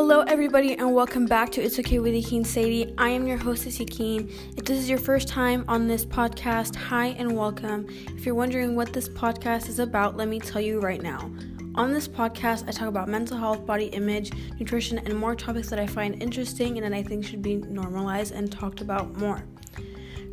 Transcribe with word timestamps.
Hello, 0.00 0.20
everybody, 0.20 0.74
and 0.78 0.94
welcome 0.94 1.26
back 1.26 1.50
to 1.50 1.60
It's 1.60 1.76
Okay 1.80 1.98
with 1.98 2.14
Yakeen 2.14 2.46
Sadie. 2.46 2.94
I 2.98 3.08
am 3.08 3.26
your 3.26 3.36
hostess, 3.36 3.78
Yakeen. 3.78 4.30
If 4.56 4.64
this 4.64 4.78
is 4.78 4.88
your 4.88 5.00
first 5.00 5.26
time 5.26 5.64
on 5.66 5.88
this 5.88 6.06
podcast, 6.06 6.76
hi 6.76 7.08
and 7.18 7.36
welcome. 7.36 7.84
If 8.16 8.24
you're 8.24 8.36
wondering 8.36 8.76
what 8.76 8.92
this 8.92 9.08
podcast 9.08 9.68
is 9.68 9.80
about, 9.80 10.16
let 10.16 10.28
me 10.28 10.38
tell 10.38 10.62
you 10.62 10.78
right 10.78 11.02
now. 11.02 11.32
On 11.74 11.92
this 11.92 12.06
podcast, 12.06 12.68
I 12.68 12.70
talk 12.70 12.86
about 12.86 13.08
mental 13.08 13.36
health, 13.36 13.66
body 13.66 13.86
image, 13.86 14.30
nutrition, 14.60 14.98
and 14.98 15.18
more 15.18 15.34
topics 15.34 15.68
that 15.70 15.80
I 15.80 15.88
find 15.88 16.22
interesting 16.22 16.78
and 16.78 16.86
that 16.86 16.96
I 16.96 17.02
think 17.02 17.24
should 17.24 17.42
be 17.42 17.56
normalized 17.56 18.32
and 18.32 18.52
talked 18.52 18.80
about 18.80 19.16
more. 19.16 19.42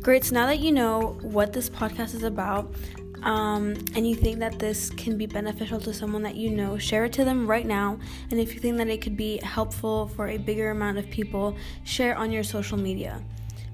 Great, 0.00 0.22
so 0.22 0.34
now 0.34 0.46
that 0.46 0.60
you 0.60 0.70
know 0.70 1.18
what 1.22 1.52
this 1.52 1.68
podcast 1.68 2.14
is 2.14 2.22
about, 2.22 2.72
um, 3.22 3.74
and 3.94 4.08
you 4.08 4.14
think 4.14 4.38
that 4.38 4.58
this 4.58 4.90
can 4.90 5.16
be 5.16 5.26
beneficial 5.26 5.80
to 5.80 5.92
someone 5.92 6.22
that 6.22 6.36
you 6.36 6.50
know, 6.50 6.78
share 6.78 7.04
it 7.04 7.12
to 7.14 7.24
them 7.24 7.46
right 7.46 7.66
now. 7.66 7.98
And 8.30 8.38
if 8.38 8.54
you 8.54 8.60
think 8.60 8.76
that 8.78 8.88
it 8.88 9.00
could 9.00 9.16
be 9.16 9.38
helpful 9.38 10.08
for 10.08 10.28
a 10.28 10.38
bigger 10.38 10.70
amount 10.70 10.98
of 10.98 11.10
people, 11.10 11.56
share 11.84 12.16
on 12.16 12.30
your 12.30 12.44
social 12.44 12.78
media. 12.78 13.22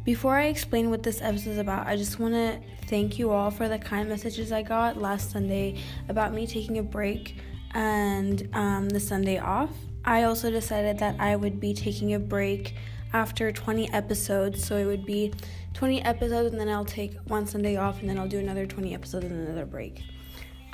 Before 0.05 0.36
I 0.36 0.47
explain 0.47 0.91
what 0.91 1.02
this 1.02 1.23
episode 1.23 1.50
is 1.50 1.59
about, 1.59 1.86
I 1.86 1.97
just 1.97 2.19
want 2.19 2.34
to 2.34 2.60
thank 2.88 3.19
you 3.19 3.30
all 3.30 3.50
for 3.50 3.69
the 3.69 3.78
kind 3.78 4.09
messages 4.09 4.50
I 4.50 4.62
got 4.62 4.97
last 4.97 5.30
Sunday 5.30 5.80
about 6.09 6.34
me 6.34 6.47
taking 6.47 6.78
a 6.78 6.83
break 6.83 7.36
and 7.74 8.48
um, 8.52 8.88
the 8.88 8.98
Sunday 9.00 9.38
off. 9.38 9.70
I 10.05 10.24
also 10.24 10.50
decided 10.50 10.98
that 10.98 11.20
I 11.20 11.36
would 11.36 11.61
be 11.61 11.72
taking 11.72 12.14
a 12.14 12.19
break 12.19 12.74
after 13.12 13.52
20 13.52 13.93
episodes. 13.93 14.65
So 14.65 14.77
it 14.77 14.87
would 14.87 15.05
be 15.05 15.33
20 15.75 16.03
episodes, 16.03 16.53
and 16.53 16.61
then 16.61 16.69
I'll 16.69 16.84
take 16.84 17.15
one 17.27 17.47
Sunday 17.47 17.77
off, 17.77 18.01
and 18.01 18.09
then 18.09 18.19
I'll 18.19 18.29
do 18.29 18.39
another 18.39 18.66
20 18.66 18.95
episodes 18.95 19.27
and 19.27 19.47
another 19.47 19.66
break. 19.66 20.03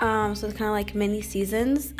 Um, 0.01 0.34
so 0.34 0.46
it's 0.46 0.56
kind 0.56 0.69
of 0.69 0.74
like 0.74 0.95
mini 0.95 1.20
seasons. 1.20 1.95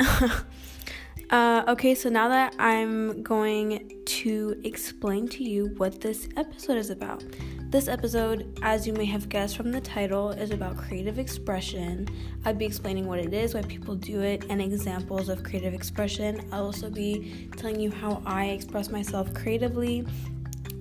uh, 1.29 1.63
okay, 1.67 1.95
so 1.95 2.09
now 2.09 2.29
that 2.29 2.55
I'm 2.59 3.23
going 3.23 4.01
to 4.05 4.59
explain 4.63 5.27
to 5.29 5.43
you 5.43 5.73
what 5.77 6.01
this 6.01 6.29
episode 6.37 6.77
is 6.77 6.89
about. 6.89 7.23
This 7.69 7.87
episode, 7.87 8.57
as 8.63 8.87
you 8.87 8.93
may 8.93 9.05
have 9.05 9.29
guessed 9.29 9.55
from 9.55 9.71
the 9.71 9.79
title, 9.79 10.31
is 10.31 10.49
about 10.49 10.75
creative 10.75 11.19
expression. 11.19 12.07
I'll 12.43 12.55
be 12.55 12.65
explaining 12.65 13.05
what 13.05 13.19
it 13.19 13.31
is, 13.31 13.53
why 13.53 13.61
people 13.61 13.95
do 13.95 14.21
it, 14.21 14.45
and 14.49 14.59
examples 14.59 15.29
of 15.29 15.43
creative 15.43 15.75
expression. 15.75 16.49
I'll 16.51 16.65
also 16.65 16.89
be 16.89 17.49
telling 17.57 17.79
you 17.79 17.91
how 17.91 18.23
I 18.25 18.45
express 18.45 18.89
myself 18.89 19.31
creatively. 19.35 20.03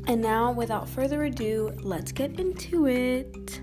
And 0.09 0.23
now, 0.23 0.53
without 0.53 0.89
further 0.89 1.25
ado, 1.25 1.77
let's 1.83 2.13
get 2.13 2.41
into 2.41 2.87
it. 2.87 3.61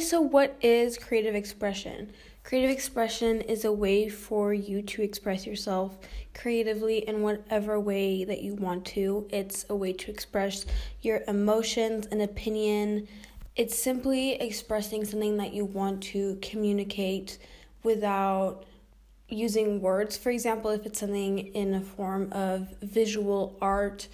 So, 0.00 0.20
what 0.20 0.56
is 0.60 0.98
creative 0.98 1.36
expression? 1.36 2.10
Creative 2.42 2.70
expression 2.70 3.40
is 3.42 3.64
a 3.64 3.70
way 3.70 4.08
for 4.08 4.52
you 4.52 4.82
to 4.82 5.02
express 5.02 5.46
yourself 5.46 5.96
creatively 6.34 7.06
in 7.06 7.22
whatever 7.22 7.78
way 7.78 8.24
that 8.24 8.42
you 8.42 8.56
want 8.56 8.84
to. 8.86 9.28
It's 9.30 9.64
a 9.70 9.76
way 9.76 9.92
to 9.92 10.10
express 10.10 10.66
your 11.00 11.20
emotions 11.28 12.08
and 12.10 12.20
opinion. 12.20 13.06
It's 13.54 13.78
simply 13.78 14.32
expressing 14.40 15.04
something 15.04 15.36
that 15.36 15.54
you 15.54 15.66
want 15.66 16.02
to 16.14 16.36
communicate 16.42 17.38
without 17.84 18.64
using 19.28 19.80
words. 19.80 20.16
For 20.16 20.30
example, 20.30 20.70
if 20.70 20.86
it's 20.86 21.00
something 21.00 21.38
in 21.38 21.74
a 21.74 21.80
form 21.80 22.32
of 22.32 22.68
visual 22.80 23.56
art, 23.60 24.08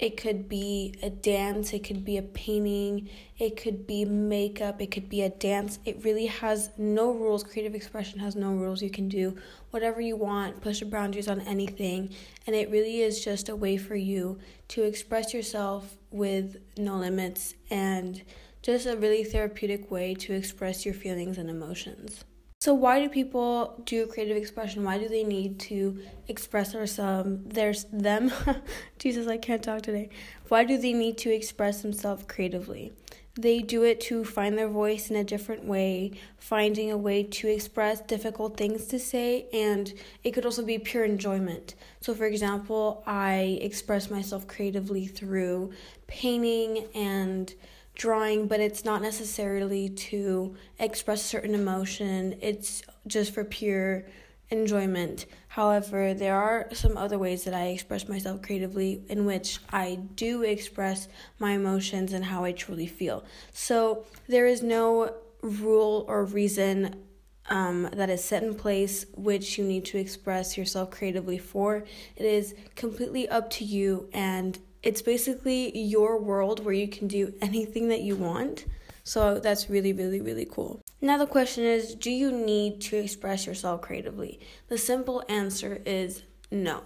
it 0.00 0.16
could 0.16 0.48
be 0.48 0.94
a 1.02 1.10
dance, 1.10 1.74
it 1.74 1.84
could 1.84 2.06
be 2.06 2.16
a 2.16 2.22
painting, 2.22 3.10
it 3.38 3.58
could 3.58 3.86
be 3.86 4.06
makeup, 4.06 4.80
it 4.80 4.90
could 4.90 5.10
be 5.10 5.20
a 5.20 5.28
dance. 5.28 5.78
It 5.84 6.02
really 6.02 6.24
has 6.24 6.70
no 6.78 7.12
rules. 7.12 7.44
Creative 7.44 7.74
expression 7.74 8.18
has 8.20 8.34
no 8.34 8.52
rules. 8.52 8.80
You 8.80 8.88
can 8.88 9.10
do 9.10 9.36
whatever 9.72 10.00
you 10.00 10.16
want, 10.16 10.62
push 10.62 10.80
your 10.80 10.88
boundaries 10.88 11.28
on 11.28 11.42
anything, 11.42 12.14
and 12.46 12.56
it 12.56 12.70
really 12.70 13.02
is 13.02 13.22
just 13.22 13.50
a 13.50 13.56
way 13.56 13.76
for 13.76 13.94
you 13.94 14.38
to 14.68 14.84
express 14.84 15.34
yourself 15.34 15.98
with 16.10 16.56
no 16.78 16.96
limits 16.96 17.54
and 17.70 18.22
just 18.62 18.86
a 18.86 18.96
really 18.96 19.22
therapeutic 19.22 19.90
way 19.90 20.14
to 20.14 20.32
express 20.32 20.86
your 20.86 20.94
feelings 20.94 21.36
and 21.36 21.50
emotions. 21.50 22.24
So 22.62 22.74
why 22.74 23.00
do 23.00 23.08
people 23.08 23.80
do 23.86 24.06
creative 24.06 24.36
expression? 24.36 24.84
Why 24.84 24.98
do 24.98 25.08
they 25.08 25.24
need 25.24 25.58
to 25.60 25.98
express 26.28 26.72
themselves? 26.72 27.38
There's 27.46 27.84
them. 27.84 28.30
Jesus, 28.98 29.26
I 29.26 29.38
can't 29.38 29.62
talk 29.62 29.80
today. 29.80 30.10
Why 30.48 30.64
do 30.64 30.76
they 30.76 30.92
need 30.92 31.16
to 31.18 31.34
express 31.34 31.80
themselves 31.80 32.24
creatively? 32.28 32.92
They 33.34 33.60
do 33.60 33.84
it 33.84 33.98
to 34.02 34.26
find 34.26 34.58
their 34.58 34.68
voice 34.68 35.08
in 35.08 35.16
a 35.16 35.24
different 35.24 35.64
way, 35.64 36.10
finding 36.36 36.90
a 36.90 36.98
way 36.98 37.22
to 37.22 37.48
express 37.48 38.02
difficult 38.02 38.58
things 38.58 38.84
to 38.88 38.98
say, 38.98 39.46
and 39.54 39.94
it 40.22 40.32
could 40.32 40.44
also 40.44 40.62
be 40.62 40.78
pure 40.78 41.04
enjoyment. 41.06 41.74
So, 42.02 42.12
for 42.12 42.26
example, 42.26 43.02
I 43.06 43.58
express 43.62 44.10
myself 44.10 44.46
creatively 44.46 45.06
through 45.06 45.72
painting 46.08 46.88
and 46.94 47.54
drawing, 48.00 48.46
but 48.46 48.60
it's 48.60 48.82
not 48.82 49.02
necessarily 49.02 49.90
to 49.90 50.56
express 50.78 51.22
certain 51.22 51.54
emotion. 51.54 52.34
It's 52.40 52.82
just 53.06 53.34
for 53.34 53.44
pure 53.44 54.06
enjoyment. 54.48 55.26
However, 55.48 56.14
there 56.14 56.34
are 56.34 56.68
some 56.72 56.96
other 56.96 57.18
ways 57.18 57.44
that 57.44 57.52
I 57.52 57.66
express 57.66 58.08
myself 58.08 58.40
creatively 58.40 59.02
in 59.10 59.26
which 59.26 59.58
I 59.70 59.98
do 60.14 60.42
express 60.42 61.08
my 61.38 61.52
emotions 61.52 62.14
and 62.14 62.24
how 62.24 62.42
I 62.42 62.52
truly 62.52 62.86
feel. 62.86 63.22
So, 63.52 64.06
there 64.26 64.46
is 64.46 64.62
no 64.62 65.14
rule 65.42 66.06
or 66.08 66.24
reason 66.24 67.04
um, 67.50 67.90
that 67.92 68.08
is 68.08 68.24
set 68.24 68.42
in 68.42 68.54
place 68.54 69.04
which 69.14 69.58
you 69.58 69.64
need 69.64 69.84
to 69.86 69.98
express 69.98 70.56
yourself 70.56 70.90
creatively 70.90 71.36
for. 71.36 71.84
It 72.16 72.24
is 72.24 72.54
completely 72.76 73.28
up 73.28 73.50
to 73.50 73.64
you 73.64 74.08
and 74.14 74.58
it's 74.82 75.02
basically 75.02 75.76
your 75.78 76.18
world 76.18 76.64
where 76.64 76.74
you 76.74 76.88
can 76.88 77.08
do 77.08 77.34
anything 77.40 77.88
that 77.88 78.02
you 78.02 78.16
want. 78.16 78.64
So 79.04 79.38
that's 79.38 79.68
really, 79.68 79.92
really, 79.92 80.20
really 80.20 80.46
cool. 80.46 80.80
Now, 81.00 81.18
the 81.18 81.26
question 81.26 81.64
is 81.64 81.94
do 81.94 82.10
you 82.10 82.30
need 82.30 82.80
to 82.82 82.96
express 82.96 83.46
yourself 83.46 83.80
creatively? 83.80 84.40
The 84.68 84.78
simple 84.78 85.22
answer 85.28 85.80
is 85.84 86.22
no. 86.50 86.82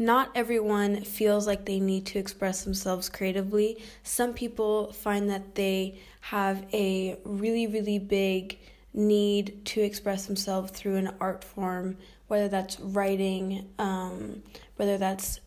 Not 0.00 0.30
everyone 0.36 1.02
feels 1.02 1.46
like 1.48 1.64
they 1.64 1.80
need 1.80 2.06
to 2.06 2.20
express 2.20 2.62
themselves 2.62 3.08
creatively. 3.08 3.82
Some 4.04 4.32
people 4.32 4.92
find 4.92 5.28
that 5.28 5.56
they 5.56 5.98
have 6.20 6.64
a 6.72 7.18
really, 7.24 7.66
really 7.66 7.98
big 7.98 8.60
need 8.94 9.64
to 9.66 9.80
express 9.80 10.26
themselves 10.26 10.70
through 10.70 10.96
an 10.96 11.14
art 11.20 11.42
form, 11.42 11.96
whether 12.28 12.48
that's 12.48 12.78
writing, 12.78 13.68
um, 13.80 14.42
whether 14.76 14.98
that's 14.98 15.40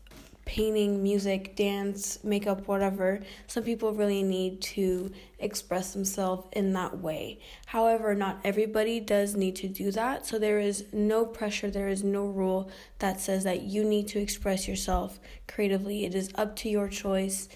painting, 0.51 1.01
music, 1.01 1.56
dance, 1.56 2.22
makeup, 2.25 2.67
whatever, 2.67 3.22
some 3.47 3.63
people 3.63 3.94
really 3.94 4.22
need 4.22 4.59
to 4.59 5.09
express 5.39 5.94
themselves 5.94 6.45
in 6.51 6.73
that 6.73 7.00
way. 7.00 7.39
However, 7.67 8.13
not 8.13 8.41
everybody 8.44 9.00
does 9.00 9.34
need 9.34 9.56
to 9.56 9.69
do 9.69 9.91
that. 9.91 10.25
So 10.25 10.38
there 10.38 10.59
is 10.59 10.84
no 10.91 11.25
pressure, 11.25 11.72
there 11.72 11.88
is 11.88 12.03
no 12.03 12.25
rule 12.25 12.69
that 13.00 13.22
says 13.22 13.45
that 13.45 13.61
you 13.61 13.85
need 13.85 14.09
to 14.09 14.19
express 14.19 14.67
yourself 14.67 15.22
creatively. 15.47 16.03
It 16.03 16.16
is 16.16 16.29
up 16.35 16.57
to 16.57 16.69
your 16.69 16.90
choice. 16.90 17.47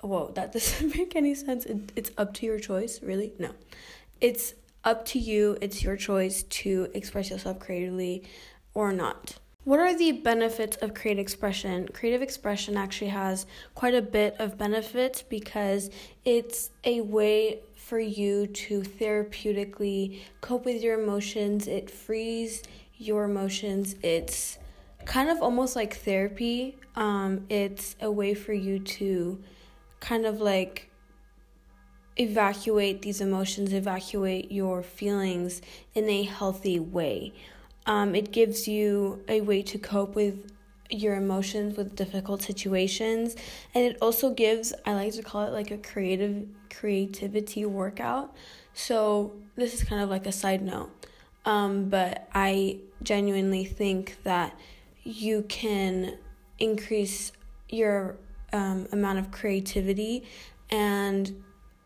Whoa, 0.00 0.32
that 0.34 0.52
doesn't 0.54 0.96
make 0.96 1.14
any 1.16 1.34
sense. 1.34 1.66
It, 1.66 1.92
it's 1.96 2.12
up 2.16 2.32
to 2.34 2.46
your 2.46 2.58
choice, 2.58 3.02
really? 3.02 3.34
No. 3.38 3.50
It's 4.22 4.54
up 4.84 5.04
to 5.08 5.18
you, 5.18 5.58
it's 5.60 5.82
your 5.82 5.98
choice 5.98 6.44
to 6.44 6.88
express 6.94 7.28
yourself 7.28 7.58
creatively 7.58 8.24
or 8.72 8.90
not. 8.90 9.38
What 9.68 9.80
are 9.80 9.94
the 9.94 10.12
benefits 10.12 10.78
of 10.78 10.94
creative 10.94 11.20
expression? 11.20 11.88
Creative 11.88 12.22
expression 12.22 12.78
actually 12.78 13.08
has 13.08 13.44
quite 13.74 13.92
a 13.92 14.00
bit 14.00 14.34
of 14.38 14.56
benefits 14.56 15.20
because 15.20 15.90
it's 16.24 16.70
a 16.84 17.02
way 17.02 17.60
for 17.76 18.00
you 18.00 18.46
to 18.46 18.80
therapeutically 18.80 20.20
cope 20.40 20.64
with 20.64 20.82
your 20.82 20.98
emotions. 20.98 21.66
It 21.66 21.90
frees 21.90 22.62
your 22.96 23.24
emotions. 23.24 23.94
It's 24.02 24.56
kind 25.04 25.28
of 25.28 25.42
almost 25.42 25.76
like 25.76 25.96
therapy. 25.96 26.78
Um, 26.96 27.44
it's 27.50 27.94
a 28.00 28.10
way 28.10 28.32
for 28.32 28.54
you 28.54 28.78
to 28.78 29.38
kind 30.00 30.24
of 30.24 30.40
like 30.40 30.90
evacuate 32.16 33.02
these 33.02 33.20
emotions, 33.20 33.74
evacuate 33.74 34.50
your 34.50 34.82
feelings 34.82 35.60
in 35.94 36.08
a 36.08 36.22
healthy 36.22 36.80
way. 36.80 37.34
Um, 37.86 38.14
it 38.14 38.32
gives 38.32 38.68
you 38.68 39.24
a 39.28 39.40
way 39.40 39.62
to 39.62 39.78
cope 39.78 40.14
with 40.14 40.52
your 40.90 41.16
emotions 41.16 41.76
with 41.76 41.94
difficult 41.94 42.42
situations. 42.42 43.36
And 43.74 43.84
it 43.84 43.98
also 44.00 44.30
gives 44.30 44.72
i 44.86 44.94
like 44.94 45.12
to 45.14 45.22
call 45.22 45.46
it 45.46 45.52
like 45.52 45.70
a 45.70 45.78
creative 45.78 46.46
creativity 46.70 47.64
workout. 47.64 48.34
So 48.74 49.34
this 49.56 49.74
is 49.74 49.84
kind 49.84 50.02
of 50.02 50.08
like 50.08 50.26
a 50.26 50.32
side 50.32 50.62
note. 50.62 50.90
Um, 51.44 51.88
but 51.88 52.28
i 52.34 52.78
genuinely 53.02 53.64
think 53.64 54.16
that 54.24 54.58
you 55.04 55.42
can 55.42 56.18
increase 56.58 57.32
your 57.68 58.18
um, 58.52 58.86
amount 58.92 59.18
of 59.18 59.30
creativity. 59.30 60.24
And 60.70 61.42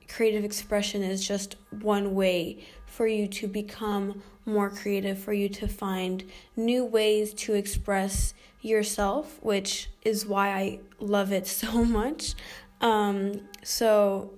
creative 0.09 0.45
expression 0.45 1.03
is 1.03 1.27
just 1.27 1.57
one 1.71 2.15
way 2.15 2.65
for 2.93 3.07
you 3.07 3.27
to 3.27 3.49
become 3.49 4.23
more 4.45 4.69
creative, 4.69 5.19
for 5.19 5.33
you 5.33 5.49
to 5.49 5.67
find 5.67 6.23
new 6.57 6.85
ways 6.85 7.33
to 7.33 7.55
express 7.55 8.35
yourself, 8.61 9.39
which 9.43 9.89
is 10.05 10.27
why 10.27 10.51
I 10.51 10.81
love 11.01 11.33
it 11.33 11.47
so 11.63 11.85
much. 11.85 12.35
Um, 12.83 13.49
so 13.63 14.33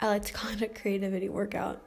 I 0.00 0.08
like 0.08 0.24
to 0.24 0.32
call 0.32 0.50
it 0.50 0.60
a 0.60 0.66
creativity 0.66 1.28
workout. 1.28 1.82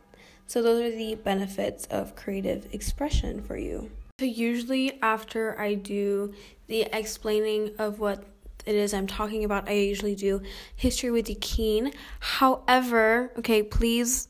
So, 0.46 0.62
those 0.62 0.82
are 0.82 0.96
the 0.96 1.16
benefits 1.16 1.86
of 1.88 2.16
creative 2.16 2.68
expression 2.74 3.42
for 3.42 3.58
you. 3.58 3.90
So, 4.20 4.26
usually, 4.26 5.02
after 5.02 5.60
I 5.60 5.74
do 5.74 6.34
the 6.68 6.82
explaining 6.94 7.72
of 7.80 8.00
what 8.00 8.24
it 8.66 8.76
is 8.76 8.94
I'm 8.94 9.08
talking 9.08 9.46
about, 9.46 9.68
I 9.68 9.74
usually 9.74 10.16
do 10.16 10.42
history 10.76 11.12
with 11.12 11.26
the 11.26 11.36
keen. 11.36 11.92
However, 12.20 13.32
okay, 13.40 13.64
please 13.64 14.28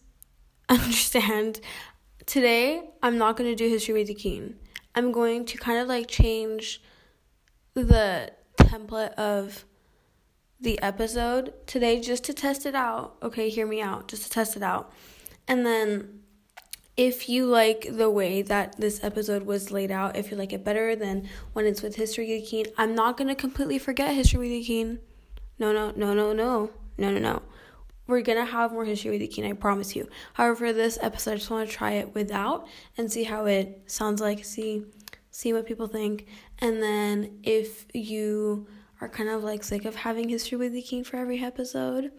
understand 0.74 1.60
today 2.26 2.90
I'm 3.02 3.18
not 3.18 3.38
going 3.38 3.50
to 3.50 3.56
do 3.56 3.70
history 3.70 3.94
with 3.94 4.08
the 4.08 4.14
keen. 4.14 4.56
I'm 4.96 5.12
going 5.12 5.46
to 5.46 5.58
kind 5.58 5.80
of 5.80 5.88
like 5.88 6.08
change 6.08 6.82
the 7.74 8.32
template 8.58 9.14
of 9.14 9.66
the 10.60 10.82
episode 10.82 11.54
today 11.68 12.00
just 12.00 12.24
to 12.26 12.34
test 12.34 12.66
it 12.66 12.76
out. 12.76 13.18
Okay, 13.22 13.50
hear 13.50 13.68
me 13.68 13.82
out, 13.82 14.08
just 14.08 14.24
to 14.24 14.30
test 14.30 14.56
it 14.56 14.64
out. 14.64 14.94
And 15.48 15.66
then 15.66 16.22
if 16.96 17.28
you 17.28 17.46
like 17.46 17.88
the 17.92 18.10
way 18.10 18.42
that 18.44 18.80
this 18.80 19.04
episode 19.04 19.44
was 19.44 19.72
laid 19.72 19.92
out, 19.92 20.16
if 20.16 20.32
you 20.32 20.38
like 20.38 20.54
it 20.54 20.64
better 20.64 20.96
than 20.96 21.28
when 21.54 21.66
it's 21.66 21.82
with 21.82 21.96
History 21.96 22.28
with 22.28 22.44
the 22.44 22.48
Keen, 22.48 22.66
I'm 22.78 22.96
not 22.96 23.18
gonna 23.18 23.36
completely 23.36 23.80
forget 23.80 24.14
History 24.14 24.40
with 24.40 24.50
the 24.50 24.64
Keen. 24.64 25.00
No, 25.58 25.72
no, 25.72 25.92
no, 25.96 26.14
no, 26.14 26.34
no, 26.34 26.70
no, 26.98 27.12
no, 27.12 27.20
no. 27.20 27.42
We're 28.06 28.22
gonna 28.22 28.46
have 28.46 28.72
more 28.72 28.86
History 28.86 29.12
with 29.12 29.22
the 29.22 29.28
Keen, 29.28 29.46
I 29.46 29.54
promise 29.54 29.96
you. 29.96 30.10
However, 30.34 30.56
for 30.56 30.74
this 30.74 30.98
episode, 31.02 31.32
I 31.32 31.36
just 31.36 31.50
wanna 31.50 31.68
try 31.68 31.94
it 31.94 32.14
without 32.14 32.68
and 32.98 33.12
see 33.12 33.24
how 33.24 33.46
it 33.46 33.84
sounds 33.88 34.22
like, 34.22 34.44
see 34.44 34.84
see 35.32 35.52
what 35.52 35.66
people 35.66 35.88
think. 35.88 36.28
And 36.60 36.82
then 36.82 37.40
if 37.44 37.86
you 37.94 38.68
are 39.02 39.10
kind 39.10 39.30
of 39.30 39.44
like 39.44 39.64
sick 39.64 39.84
of 39.86 39.96
having 39.96 40.30
history 40.30 40.58
with 40.58 40.74
the 40.74 40.82
king 40.82 41.04
for 41.04 41.18
every 41.18 41.44
episode, 41.44 42.12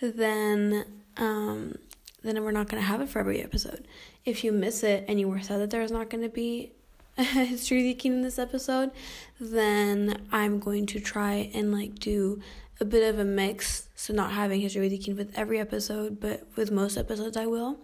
then 0.00 0.84
um, 1.16 1.76
then 2.22 2.42
we're 2.42 2.52
not 2.52 2.68
gonna 2.68 2.82
have 2.82 3.00
it 3.00 3.08
for 3.08 3.18
every 3.18 3.42
episode. 3.42 3.86
If 4.24 4.42
you 4.44 4.52
miss 4.52 4.82
it 4.82 5.04
and 5.08 5.20
you 5.20 5.28
were 5.28 5.40
sad 5.40 5.60
that 5.60 5.70
there's 5.70 5.92
not 5.92 6.10
gonna 6.10 6.28
be 6.28 6.72
history 7.16 7.78
of 7.78 7.84
the 7.84 7.94
king 7.94 8.14
in 8.14 8.22
this 8.22 8.38
episode, 8.38 8.90
then 9.38 10.26
I'm 10.32 10.58
going 10.58 10.86
to 10.86 11.00
try 11.00 11.50
and 11.54 11.72
like 11.72 11.98
do 11.98 12.40
a 12.80 12.84
bit 12.84 13.08
of 13.08 13.18
a 13.18 13.24
mix. 13.24 13.88
So 13.94 14.12
not 14.12 14.32
having 14.32 14.60
history 14.60 14.86
of 14.86 14.90
the 14.90 14.98
king 14.98 15.16
with 15.16 15.32
every 15.36 15.58
episode, 15.58 16.20
but 16.20 16.46
with 16.56 16.70
most 16.70 16.96
episodes 16.96 17.36
I 17.36 17.46
will. 17.46 17.78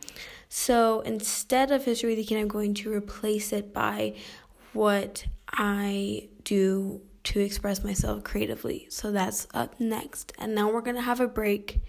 So 0.48 1.00
instead 1.00 1.70
of 1.70 1.84
history 1.84 2.14
the 2.14 2.24
king, 2.24 2.38
I'm 2.38 2.48
going 2.48 2.74
to 2.74 2.92
replace 2.92 3.52
it 3.52 3.72
by 3.72 4.16
what 4.72 5.24
I 5.52 6.28
do 6.44 7.00
to 7.22 7.40
express 7.40 7.84
myself 7.84 8.24
creatively. 8.24 8.86
So 8.88 9.12
that's 9.12 9.46
up 9.54 9.78
next. 9.78 10.32
And 10.38 10.54
now 10.54 10.72
we're 10.72 10.80
going 10.80 10.96
to 10.96 11.02
have 11.02 11.20
a 11.20 11.28
break. 11.28 11.80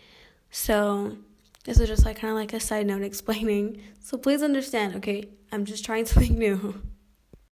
So 0.49 1.17
this 1.63 1.79
is 1.79 1.87
just 1.87 2.05
like 2.05 2.19
kind 2.19 2.31
of 2.31 2.37
like 2.37 2.53
a 2.53 2.59
side 2.59 2.87
note 2.87 3.01
explaining. 3.11 3.81
So 3.99 4.17
please 4.17 4.43
understand, 4.43 4.95
okay? 4.97 5.29
I'm 5.51 5.65
just 5.65 5.85
trying 5.85 6.05
something 6.07 6.37
new. 6.37 6.81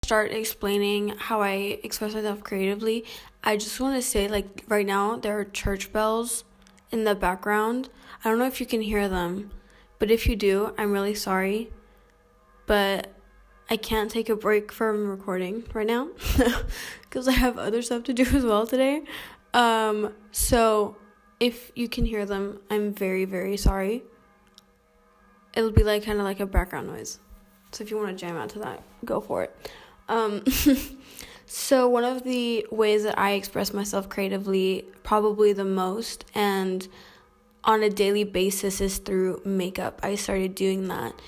Start 0.04 0.32
explaining 0.32 1.10
how 1.18 1.42
I 1.42 1.78
express 1.82 2.14
myself 2.14 2.42
creatively. 2.42 3.04
I 3.48 3.56
just 3.56 3.80
want 3.80 3.96
to 3.96 4.02
say 4.06 4.28
like 4.28 4.62
right 4.68 4.84
now 4.84 5.16
there 5.16 5.38
are 5.38 5.44
church 5.46 5.90
bells 5.90 6.44
in 6.92 7.04
the 7.04 7.14
background. 7.14 7.88
I 8.22 8.28
don't 8.28 8.38
know 8.38 8.44
if 8.44 8.60
you 8.60 8.66
can 8.66 8.82
hear 8.82 9.08
them, 9.08 9.52
but 9.98 10.10
if 10.10 10.26
you 10.26 10.36
do, 10.36 10.74
I'm 10.76 10.92
really 10.92 11.14
sorry. 11.14 11.70
But 12.66 13.10
I 13.70 13.78
can't 13.78 14.10
take 14.10 14.28
a 14.28 14.36
break 14.36 14.70
from 14.70 15.08
recording 15.08 15.64
right 15.72 15.86
now 15.86 16.08
because 17.00 17.26
I 17.26 17.32
have 17.32 17.56
other 17.56 17.80
stuff 17.80 18.04
to 18.04 18.12
do 18.12 18.24
as 18.24 18.44
well 18.44 18.66
today. 18.66 19.04
Um, 19.54 20.12
so 20.30 20.98
if 21.40 21.72
you 21.74 21.88
can 21.88 22.04
hear 22.04 22.26
them, 22.26 22.60
I'm 22.68 22.92
very, 22.92 23.24
very 23.24 23.56
sorry. 23.56 24.02
It'll 25.54 25.72
be 25.72 25.84
like 25.84 26.04
kind 26.04 26.18
of 26.18 26.24
like 26.24 26.40
a 26.40 26.46
background 26.46 26.88
noise. 26.88 27.18
So 27.72 27.82
if 27.82 27.90
you 27.90 27.96
want 27.96 28.10
to 28.10 28.14
jam 28.14 28.36
out 28.36 28.50
to 28.50 28.58
that, 28.58 28.82
go 29.06 29.22
for 29.22 29.44
it. 29.44 29.70
Um, 30.06 30.44
so 31.50 31.88
one 31.88 32.04
of 32.04 32.24
the 32.24 32.66
ways 32.70 33.04
that 33.04 33.18
I 33.18 33.32
express 33.32 33.72
myself 33.72 34.10
creatively, 34.10 34.84
probably 35.02 35.54
the 35.54 35.64
most, 35.64 36.26
and 36.34 36.86
on 37.64 37.82
a 37.82 37.88
daily 37.88 38.22
basis, 38.22 38.82
is 38.82 38.98
through 38.98 39.40
makeup. 39.46 39.98
I 40.02 40.14
started 40.14 40.54
doing 40.54 40.88
that 40.88 41.18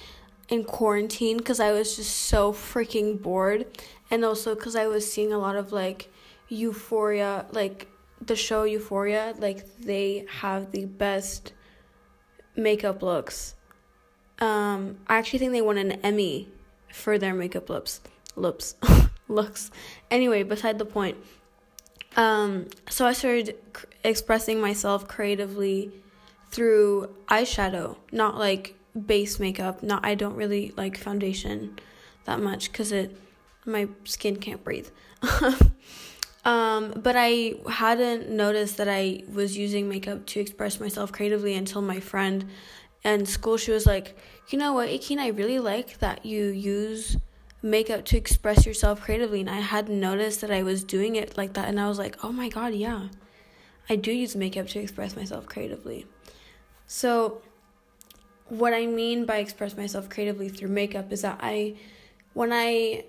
in 0.50 0.64
quarantine 0.64 1.38
because 1.38 1.58
I 1.58 1.72
was 1.72 1.96
just 1.96 2.14
so 2.14 2.52
freaking 2.52 3.20
bored, 3.22 3.64
and 4.10 4.22
also 4.22 4.54
because 4.54 4.76
I 4.76 4.86
was 4.88 5.10
seeing 5.10 5.32
a 5.32 5.38
lot 5.38 5.56
of 5.56 5.72
like 5.72 6.12
Euphoria, 6.48 7.46
like 7.52 7.88
the 8.20 8.36
show 8.36 8.64
Euphoria, 8.64 9.34
like 9.38 9.78
they 9.78 10.26
have 10.28 10.70
the 10.70 10.84
best 10.84 11.54
makeup 12.56 13.02
looks. 13.02 13.54
Um, 14.38 14.98
I 15.06 15.16
actually 15.16 15.38
think 15.38 15.52
they 15.52 15.62
won 15.62 15.78
an 15.78 15.92
Emmy 15.92 16.50
for 16.92 17.16
their 17.16 17.32
makeup 17.32 17.68
looks. 17.70 18.02
Looks, 18.36 18.76
looks. 19.28 19.70
Anyway, 20.10 20.42
beside 20.42 20.78
the 20.78 20.84
point. 20.84 21.16
Um, 22.16 22.66
so 22.88 23.06
I 23.06 23.12
started 23.12 23.56
cr- 23.72 23.86
expressing 24.02 24.60
myself 24.60 25.06
creatively 25.06 25.92
through 26.50 27.14
eyeshadow, 27.28 27.96
not 28.10 28.36
like 28.36 28.74
base 29.06 29.38
makeup. 29.38 29.82
Not 29.82 30.04
I 30.04 30.14
don't 30.16 30.34
really 30.34 30.72
like 30.76 30.98
foundation 30.98 31.78
that 32.24 32.40
much 32.40 32.72
cuz 32.72 32.92
it 32.92 33.16
my 33.64 33.88
skin 34.04 34.36
can't 34.36 34.62
breathe. 34.64 34.88
um, 36.44 36.92
but 36.96 37.14
I 37.16 37.54
hadn't 37.68 38.30
noticed 38.30 38.78
that 38.78 38.88
I 38.88 39.22
was 39.32 39.56
using 39.56 39.88
makeup 39.88 40.26
to 40.26 40.40
express 40.40 40.80
myself 40.80 41.12
creatively 41.12 41.54
until 41.54 41.82
my 41.82 42.00
friend 42.00 42.46
in 43.04 43.26
school 43.26 43.56
she 43.56 43.70
was 43.70 43.86
like, 43.86 44.16
"You 44.48 44.58
know 44.58 44.72
what, 44.72 44.88
Akin, 44.88 45.18
I 45.20 45.28
really 45.28 45.58
like 45.58 45.98
that 45.98 46.26
you 46.26 46.46
use 46.46 47.16
makeup 47.62 48.04
to 48.06 48.16
express 48.16 48.66
yourself 48.66 49.00
creatively." 49.00 49.40
And 49.40 49.50
I 49.50 49.60
hadn't 49.60 49.98
noticed 49.98 50.40
that 50.40 50.50
I 50.50 50.62
was 50.62 50.84
doing 50.84 51.16
it 51.16 51.36
like 51.36 51.54
that 51.54 51.68
and 51.68 51.80
I 51.80 51.88
was 51.88 51.98
like, 51.98 52.16
"Oh 52.24 52.32
my 52.32 52.48
god, 52.48 52.74
yeah. 52.74 53.08
I 53.88 53.96
do 53.96 54.12
use 54.12 54.36
makeup 54.36 54.68
to 54.68 54.78
express 54.78 55.16
myself 55.16 55.46
creatively." 55.46 56.06
So, 56.86 57.40
what 58.50 58.74
I 58.74 58.86
mean 58.86 59.24
by 59.24 59.36
express 59.36 59.76
myself 59.76 60.08
creatively 60.10 60.48
through 60.48 60.70
makeup 60.70 61.12
is 61.12 61.22
that 61.22 61.38
I, 61.40 61.76
when 62.34 62.52
I, 62.52 63.04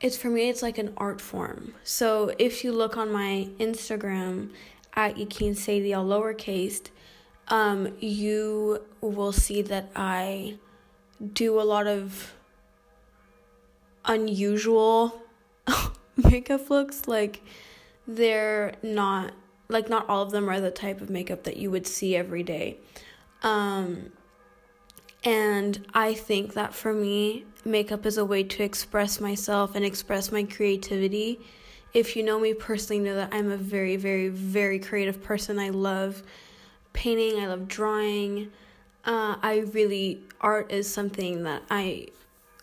it's 0.00 0.16
for 0.16 0.28
me, 0.28 0.48
it's 0.48 0.62
like 0.62 0.78
an 0.78 0.94
art 0.96 1.20
form. 1.20 1.74
So 1.84 2.32
if 2.38 2.64
you 2.64 2.72
look 2.72 2.96
on 2.96 3.12
my 3.12 3.48
Instagram 3.58 4.50
at 4.94 5.18
Yakin 5.18 5.54
Sadie, 5.54 5.92
all 5.92 6.06
lowercase, 6.06 6.88
um, 7.48 7.94
you 8.00 8.82
will 9.00 9.32
see 9.32 9.62
that 9.62 9.90
I 9.94 10.56
do 11.32 11.60
a 11.60 11.62
lot 11.62 11.86
of 11.86 12.34
unusual 14.06 15.22
makeup 16.16 16.70
looks. 16.70 17.06
Like 17.06 17.42
they're 18.06 18.74
not 18.82 19.32
like 19.68 19.88
not 19.88 20.08
all 20.08 20.22
of 20.22 20.30
them 20.30 20.48
are 20.48 20.60
the 20.60 20.70
type 20.70 21.00
of 21.00 21.10
makeup 21.10 21.44
that 21.44 21.56
you 21.56 21.70
would 21.70 21.86
see 21.86 22.16
every 22.16 22.42
day. 22.42 22.78
Um, 23.42 24.12
and 25.24 25.84
I 25.92 26.14
think 26.14 26.54
that 26.54 26.72
for 26.72 26.92
me, 26.92 27.44
makeup 27.64 28.06
is 28.06 28.16
a 28.16 28.24
way 28.24 28.44
to 28.44 28.62
express 28.62 29.20
myself 29.20 29.74
and 29.74 29.84
express 29.84 30.30
my 30.30 30.44
creativity. 30.44 31.40
If 31.92 32.14
you 32.14 32.22
know 32.22 32.38
me 32.38 32.54
personally, 32.54 33.02
know 33.02 33.16
that 33.16 33.30
I'm 33.32 33.50
a 33.50 33.56
very, 33.56 33.96
very, 33.96 34.28
very 34.28 34.78
creative 34.78 35.22
person. 35.22 35.58
I 35.58 35.70
love 35.70 36.22
painting, 36.92 37.40
I 37.40 37.46
love 37.48 37.66
drawing. 37.66 38.52
Uh, 39.04 39.36
I 39.42 39.64
really, 39.72 40.20
art 40.40 40.70
is 40.70 40.92
something 40.92 41.42
that 41.44 41.62
I 41.70 42.08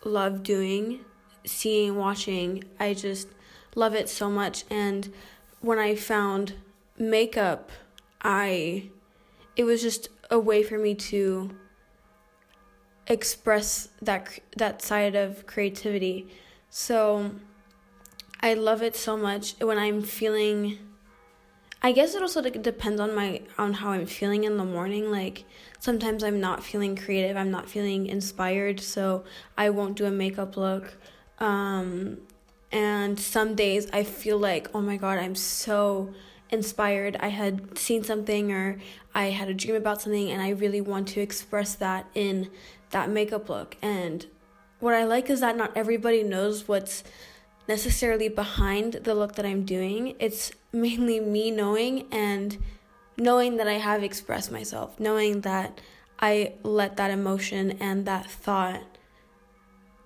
love 0.04 0.42
doing, 0.42 1.00
seeing, 1.44 1.96
watching. 1.96 2.64
I 2.78 2.94
just 2.94 3.28
love 3.74 3.94
it 3.94 4.08
so 4.08 4.30
much. 4.30 4.64
And 4.70 5.12
when 5.60 5.78
I 5.78 5.94
found 5.94 6.54
makeup, 6.98 7.70
I, 8.22 8.90
it 9.56 9.64
was 9.64 9.82
just 9.82 10.08
a 10.30 10.38
way 10.38 10.62
for 10.62 10.78
me 10.78 10.94
to 10.94 11.50
express 13.06 13.88
that 14.00 14.38
that 14.56 14.80
side 14.82 15.14
of 15.14 15.46
creativity. 15.46 16.26
So 16.70 17.32
I 18.40 18.54
love 18.54 18.82
it 18.82 18.96
so 18.96 19.16
much 19.16 19.54
when 19.60 19.78
I'm 19.78 20.02
feeling 20.02 20.78
I 21.82 21.92
guess 21.92 22.14
it 22.14 22.22
also 22.22 22.40
depends 22.40 22.98
on 22.98 23.14
my 23.14 23.42
on 23.58 23.74
how 23.74 23.90
I'm 23.90 24.06
feeling 24.06 24.44
in 24.44 24.56
the 24.56 24.64
morning 24.64 25.10
like 25.10 25.44
sometimes 25.80 26.24
I'm 26.24 26.40
not 26.40 26.64
feeling 26.64 26.96
creative, 26.96 27.36
I'm 27.36 27.50
not 27.50 27.68
feeling 27.68 28.06
inspired, 28.06 28.80
so 28.80 29.24
I 29.58 29.68
won't 29.68 29.96
do 29.96 30.06
a 30.06 30.10
makeup 30.10 30.56
look. 30.56 30.96
Um 31.38 32.18
and 32.72 33.18
some 33.18 33.54
days 33.54 33.88
I 33.92 34.04
feel 34.04 34.38
like, 34.38 34.68
"Oh 34.74 34.80
my 34.80 34.96
god, 34.96 35.18
I'm 35.18 35.34
so 35.34 36.12
inspired. 36.50 37.16
I 37.20 37.28
had 37.28 37.78
seen 37.78 38.04
something 38.04 38.52
or 38.52 38.78
I 39.14 39.26
had 39.26 39.48
a 39.48 39.54
dream 39.54 39.76
about 39.76 40.02
something 40.02 40.30
and 40.30 40.42
I 40.42 40.50
really 40.50 40.80
want 40.80 41.08
to 41.08 41.20
express 41.20 41.74
that 41.76 42.06
in 42.14 42.50
that 42.90 43.10
makeup 43.10 43.48
look 43.48 43.76
and 43.82 44.26
what 44.84 44.94
I 44.94 45.04
like 45.04 45.30
is 45.30 45.40
that 45.40 45.56
not 45.56 45.72
everybody 45.74 46.22
knows 46.22 46.68
what's 46.68 47.04
necessarily 47.66 48.28
behind 48.28 48.92
the 49.04 49.14
look 49.14 49.34
that 49.36 49.46
I'm 49.46 49.64
doing. 49.64 50.14
It's 50.18 50.52
mainly 50.72 51.20
me 51.20 51.50
knowing 51.50 52.06
and 52.12 52.58
knowing 53.16 53.56
that 53.56 53.66
I 53.66 53.74
have 53.74 54.02
expressed 54.02 54.52
myself, 54.52 55.00
knowing 55.00 55.40
that 55.40 55.80
I 56.18 56.54
let 56.62 56.98
that 56.98 57.10
emotion 57.10 57.78
and 57.80 58.04
that 58.06 58.30
thought, 58.30 58.93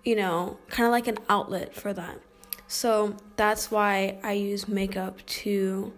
you 0.05 0.17
know, 0.17 0.59
kind 0.69 0.87
of 0.87 0.93
like 0.93 1.07
an 1.07 1.19
outlet 1.29 1.75
for 1.75 1.93
that. 1.93 2.21
So 2.67 3.17
that's 3.37 3.71
why 3.71 4.19
I 4.23 4.33
use 4.33 4.69
makeup 4.69 5.25
to 5.27 5.93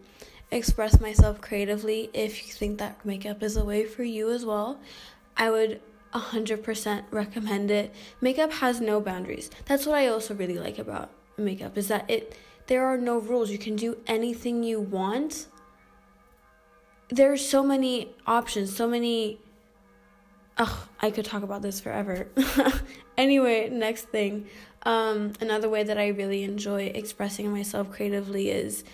express 0.50 1.00
myself 1.00 1.40
creatively. 1.40 2.10
If 2.12 2.46
you 2.46 2.52
think 2.52 2.78
that 2.78 3.04
makeup 3.04 3.42
is 3.42 3.56
a 3.56 3.64
way 3.64 3.84
for 3.84 4.04
you 4.04 4.30
as 4.30 4.44
well, 4.44 4.80
I 5.36 5.50
would 5.50 5.80
100% 6.14 7.04
recommend 7.10 7.70
it. 7.70 7.94
Makeup 8.20 8.52
has 8.54 8.80
no 8.80 9.00
boundaries. 9.00 9.50
That's 9.66 9.86
what 9.86 9.96
I 9.96 10.08
also 10.08 10.34
really 10.34 10.58
like 10.58 10.78
about 10.78 11.10
makeup 11.36 11.78
is 11.78 11.88
that 11.88 12.08
it 12.10 12.36
there 12.66 12.86
are 12.86 12.98
no 12.98 13.18
rules. 13.18 13.50
You 13.50 13.58
can 13.58 13.74
do 13.74 13.96
anything 14.06 14.62
you 14.62 14.80
want. 14.80 15.46
There's 17.08 17.46
so 17.48 17.64
many 17.64 18.14
options, 18.26 18.76
so 18.76 18.86
many 18.86 19.40
Ugh, 20.60 20.78
I 21.00 21.10
could 21.10 21.24
talk 21.24 21.42
about 21.42 21.62
this 21.62 21.80
forever. 21.80 22.28
anyway, 23.16 23.70
next 23.70 24.10
thing. 24.10 24.46
Um, 24.82 25.32
another 25.40 25.70
way 25.70 25.84
that 25.84 25.96
I 25.96 26.08
really 26.08 26.42
enjoy 26.42 26.92
expressing 26.94 27.50
myself 27.50 27.90
creatively 27.90 28.50
is 28.50 28.84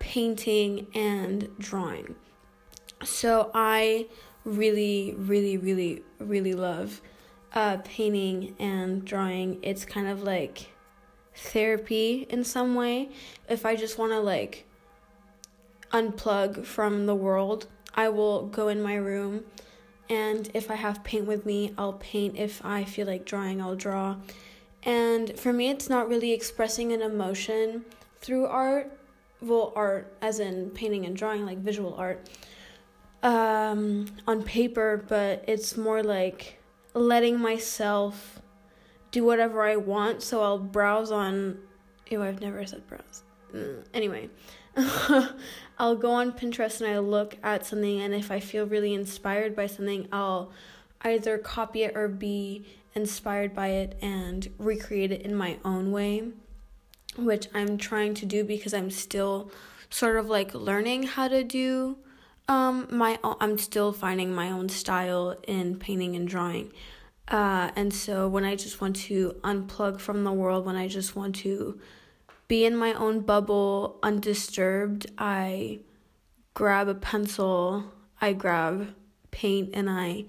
painting 0.00 0.88
and 0.92 1.56
drawing. 1.56 2.16
So 3.04 3.52
I 3.54 4.08
really, 4.44 5.14
really, 5.16 5.56
really, 5.56 6.02
really 6.18 6.52
love 6.52 7.00
uh, 7.52 7.76
painting 7.84 8.56
and 8.58 9.04
drawing. 9.04 9.60
It's 9.62 9.84
kind 9.84 10.08
of 10.08 10.24
like 10.24 10.72
therapy 11.36 12.26
in 12.28 12.42
some 12.42 12.74
way. 12.74 13.10
If 13.48 13.64
I 13.64 13.76
just 13.76 13.98
want 13.98 14.10
to 14.10 14.18
like 14.18 14.66
unplug 15.92 16.66
from 16.66 17.06
the 17.06 17.14
world, 17.14 17.68
I 17.94 18.08
will 18.08 18.46
go 18.46 18.66
in 18.66 18.82
my 18.82 18.96
room 18.96 19.44
and 20.08 20.50
if 20.54 20.70
I 20.70 20.74
have 20.74 21.02
paint 21.04 21.26
with 21.26 21.46
me, 21.46 21.72
I'll 21.78 21.94
paint. 21.94 22.36
If 22.36 22.64
I 22.64 22.84
feel 22.84 23.06
like 23.06 23.24
drawing, 23.24 23.60
I'll 23.60 23.76
draw. 23.76 24.16
And 24.82 25.38
for 25.38 25.52
me, 25.52 25.70
it's 25.70 25.88
not 25.88 26.08
really 26.08 26.32
expressing 26.32 26.92
an 26.92 27.00
emotion 27.00 27.84
through 28.20 28.46
art. 28.46 28.98
Well, 29.40 29.72
art 29.74 30.14
as 30.22 30.40
in 30.40 30.70
painting 30.70 31.06
and 31.06 31.16
drawing, 31.16 31.44
like 31.44 31.58
visual 31.58 31.94
art 31.94 32.28
um, 33.24 34.06
on 34.26 34.42
paper, 34.42 35.04
but 35.08 35.44
it's 35.48 35.76
more 35.76 36.02
like 36.02 36.58
letting 36.92 37.40
myself 37.40 38.40
do 39.10 39.24
whatever 39.24 39.62
I 39.64 39.76
want. 39.76 40.22
So 40.22 40.42
I'll 40.42 40.58
browse 40.58 41.10
on. 41.10 41.58
Ew, 42.10 42.22
I've 42.22 42.40
never 42.40 42.64
said 42.66 42.86
browse. 42.86 43.22
Mm, 43.52 43.84
anyway, 43.94 44.28
I'll 45.78 45.96
go 45.96 46.12
on 46.12 46.32
Pinterest 46.32 46.80
and 46.80 46.90
I 46.90 46.98
look 46.98 47.36
at 47.42 47.66
something, 47.66 48.00
and 48.00 48.14
if 48.14 48.30
I 48.30 48.40
feel 48.40 48.66
really 48.66 48.94
inspired 48.94 49.56
by 49.56 49.66
something, 49.66 50.08
I'll 50.12 50.52
either 51.02 51.38
copy 51.38 51.82
it 51.82 51.96
or 51.96 52.08
be 52.08 52.64
inspired 52.94 53.54
by 53.54 53.68
it 53.68 53.98
and 54.00 54.48
recreate 54.58 55.12
it 55.12 55.22
in 55.22 55.34
my 55.34 55.58
own 55.64 55.92
way, 55.92 56.28
which 57.16 57.48
I'm 57.54 57.76
trying 57.76 58.14
to 58.14 58.26
do 58.26 58.44
because 58.44 58.72
I'm 58.72 58.90
still 58.90 59.50
sort 59.90 60.16
of 60.16 60.26
like 60.26 60.54
learning 60.54 61.04
how 61.04 61.28
to 61.28 61.44
do 61.44 61.98
um 62.48 62.88
my 62.90 63.18
I'm 63.40 63.58
still 63.58 63.92
finding 63.92 64.34
my 64.34 64.50
own 64.50 64.68
style 64.68 65.36
in 65.46 65.78
painting 65.78 66.14
and 66.16 66.28
drawing. 66.28 66.72
Uh, 67.28 67.70
and 67.74 67.92
so 67.92 68.28
when 68.28 68.44
I 68.44 68.54
just 68.54 68.80
want 68.80 68.96
to 68.96 69.36
unplug 69.42 69.98
from 69.98 70.24
the 70.24 70.32
world, 70.32 70.66
when 70.66 70.76
I 70.76 70.88
just 70.88 71.16
want 71.16 71.36
to 71.36 71.80
be 72.54 72.64
in 72.64 72.76
my 72.76 72.92
own 72.92 73.18
bubble 73.18 73.98
undisturbed, 74.04 75.10
I 75.18 75.80
grab 76.54 76.86
a 76.86 76.94
pencil, 76.94 77.82
I 78.20 78.32
grab 78.32 78.94
paint, 79.32 79.70
and 79.74 79.90
I 79.90 80.26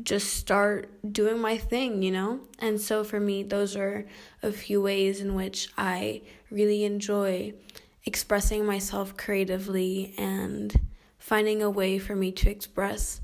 just 0.00 0.34
start 0.34 0.88
doing 1.12 1.40
my 1.40 1.58
thing, 1.58 2.04
you 2.04 2.12
know? 2.12 2.38
And 2.60 2.80
so 2.80 3.02
for 3.02 3.18
me, 3.18 3.42
those 3.42 3.74
are 3.74 4.06
a 4.44 4.52
few 4.52 4.80
ways 4.80 5.20
in 5.20 5.34
which 5.34 5.68
I 5.76 6.22
really 6.52 6.84
enjoy 6.84 7.54
expressing 8.04 8.64
myself 8.64 9.16
creatively 9.16 10.14
and 10.16 10.72
finding 11.18 11.62
a 11.62 11.68
way 11.68 11.98
for 11.98 12.14
me 12.14 12.30
to 12.30 12.48
express 12.48 13.20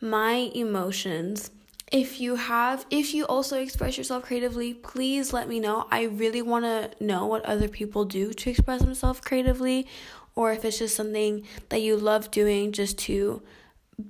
my 0.00 0.50
emotions. 0.54 1.50
If 1.92 2.22
you 2.22 2.36
have, 2.36 2.86
if 2.90 3.12
you 3.12 3.26
also 3.26 3.60
express 3.60 3.98
yourself 3.98 4.22
creatively, 4.22 4.72
please 4.72 5.34
let 5.34 5.46
me 5.46 5.60
know. 5.60 5.86
I 5.90 6.04
really 6.04 6.40
want 6.40 6.64
to 6.64 7.04
know 7.04 7.26
what 7.26 7.44
other 7.44 7.68
people 7.68 8.06
do 8.06 8.32
to 8.32 8.50
express 8.50 8.80
themselves 8.80 9.20
creatively, 9.20 9.86
or 10.34 10.52
if 10.52 10.64
it's 10.64 10.78
just 10.78 10.96
something 10.96 11.46
that 11.68 11.82
you 11.82 11.98
love 11.98 12.30
doing 12.30 12.72
just 12.72 12.96
to 13.00 13.42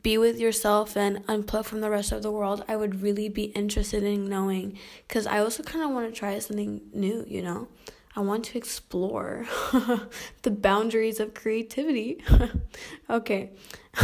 be 0.01 0.17
with 0.17 0.39
yourself 0.39 0.97
and 0.97 1.27
unplug 1.27 1.65
from 1.65 1.81
the 1.81 1.91
rest 1.91 2.13
of 2.13 2.23
the 2.23 2.31
world. 2.31 2.65
I 2.69 2.77
would 2.77 3.03
really 3.03 3.29
be 3.29 3.47
interested 3.47 4.05
in 4.05 4.29
knowing 4.29 4.79
because 5.09 5.27
I 5.27 5.41
also 5.41 5.65
kind 5.65 5.85
of 5.85 5.91
want 5.91 6.13
to 6.13 6.17
try 6.17 6.39
something 6.39 6.83
new, 6.95 7.25
you 7.27 7.43
know? 7.43 7.67
I 8.15 8.21
want 8.21 8.45
to 8.45 8.59
explore 8.59 9.47
the 10.43 10.51
boundaries 10.51 11.19
of 11.19 11.35
creativity. 11.35 12.23
okay. 13.11 13.51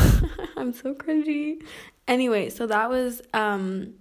I'm 0.57 0.73
so 0.73 0.95
cringy. 0.95 1.63
Anyway, 2.09 2.49
so 2.49 2.67
that 2.67 2.91
was 2.91 3.23
um 3.33 3.95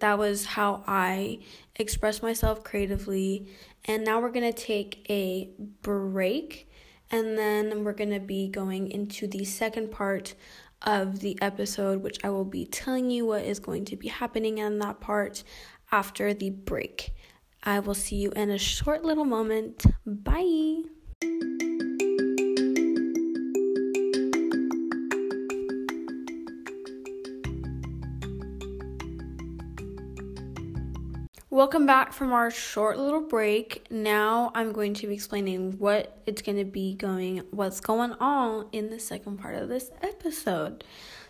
that 0.00 0.18
was 0.18 0.44
how 0.44 0.82
I 0.86 1.38
express 1.76 2.22
myself 2.22 2.64
creatively. 2.64 3.46
And 3.84 4.04
now 4.04 4.20
we're 4.20 4.32
going 4.32 4.52
to 4.52 4.58
take 4.58 5.06
a 5.08 5.50
break 5.82 6.68
and 7.10 7.38
then 7.38 7.84
we're 7.84 7.92
going 7.92 8.10
to 8.10 8.20
be 8.20 8.48
going 8.48 8.90
into 8.90 9.28
the 9.28 9.44
second 9.44 9.92
part 9.92 10.34
of 10.82 11.20
the 11.20 11.40
episode 11.40 12.02
which 12.02 12.24
I 12.24 12.30
will 12.30 12.44
be 12.44 12.66
telling 12.66 13.10
you 13.10 13.26
what 13.26 13.44
is 13.44 13.60
going 13.60 13.84
to 13.86 13.96
be 13.96 14.08
happening 14.08 14.58
in 14.58 14.80
that 14.80 15.00
part 15.00 15.44
after 15.92 16.34
the 16.34 16.50
break. 16.50 17.14
I 17.62 17.78
will 17.78 17.94
see 17.94 18.16
you 18.16 18.32
in 18.32 18.50
a 18.50 18.58
short 18.58 19.04
little 19.04 19.24
moment. 19.24 19.84
Bye. 20.04 20.82
Welcome 31.52 31.84
back 31.84 32.14
from 32.14 32.32
our 32.32 32.50
short 32.50 32.98
little 32.98 33.20
break. 33.20 33.86
Now 33.90 34.52
I'm 34.54 34.72
going 34.72 34.94
to 34.94 35.06
be 35.06 35.12
explaining 35.12 35.72
what 35.72 36.22
it's 36.24 36.40
going 36.40 36.56
to 36.56 36.64
be 36.64 36.94
going 36.94 37.42
what's 37.50 37.78
going 37.78 38.14
on 38.14 38.68
in 38.72 38.88
the 38.88 38.98
second 38.98 39.36
part 39.36 39.56
of 39.56 39.68
this 39.68 39.90
episode. 40.00 40.82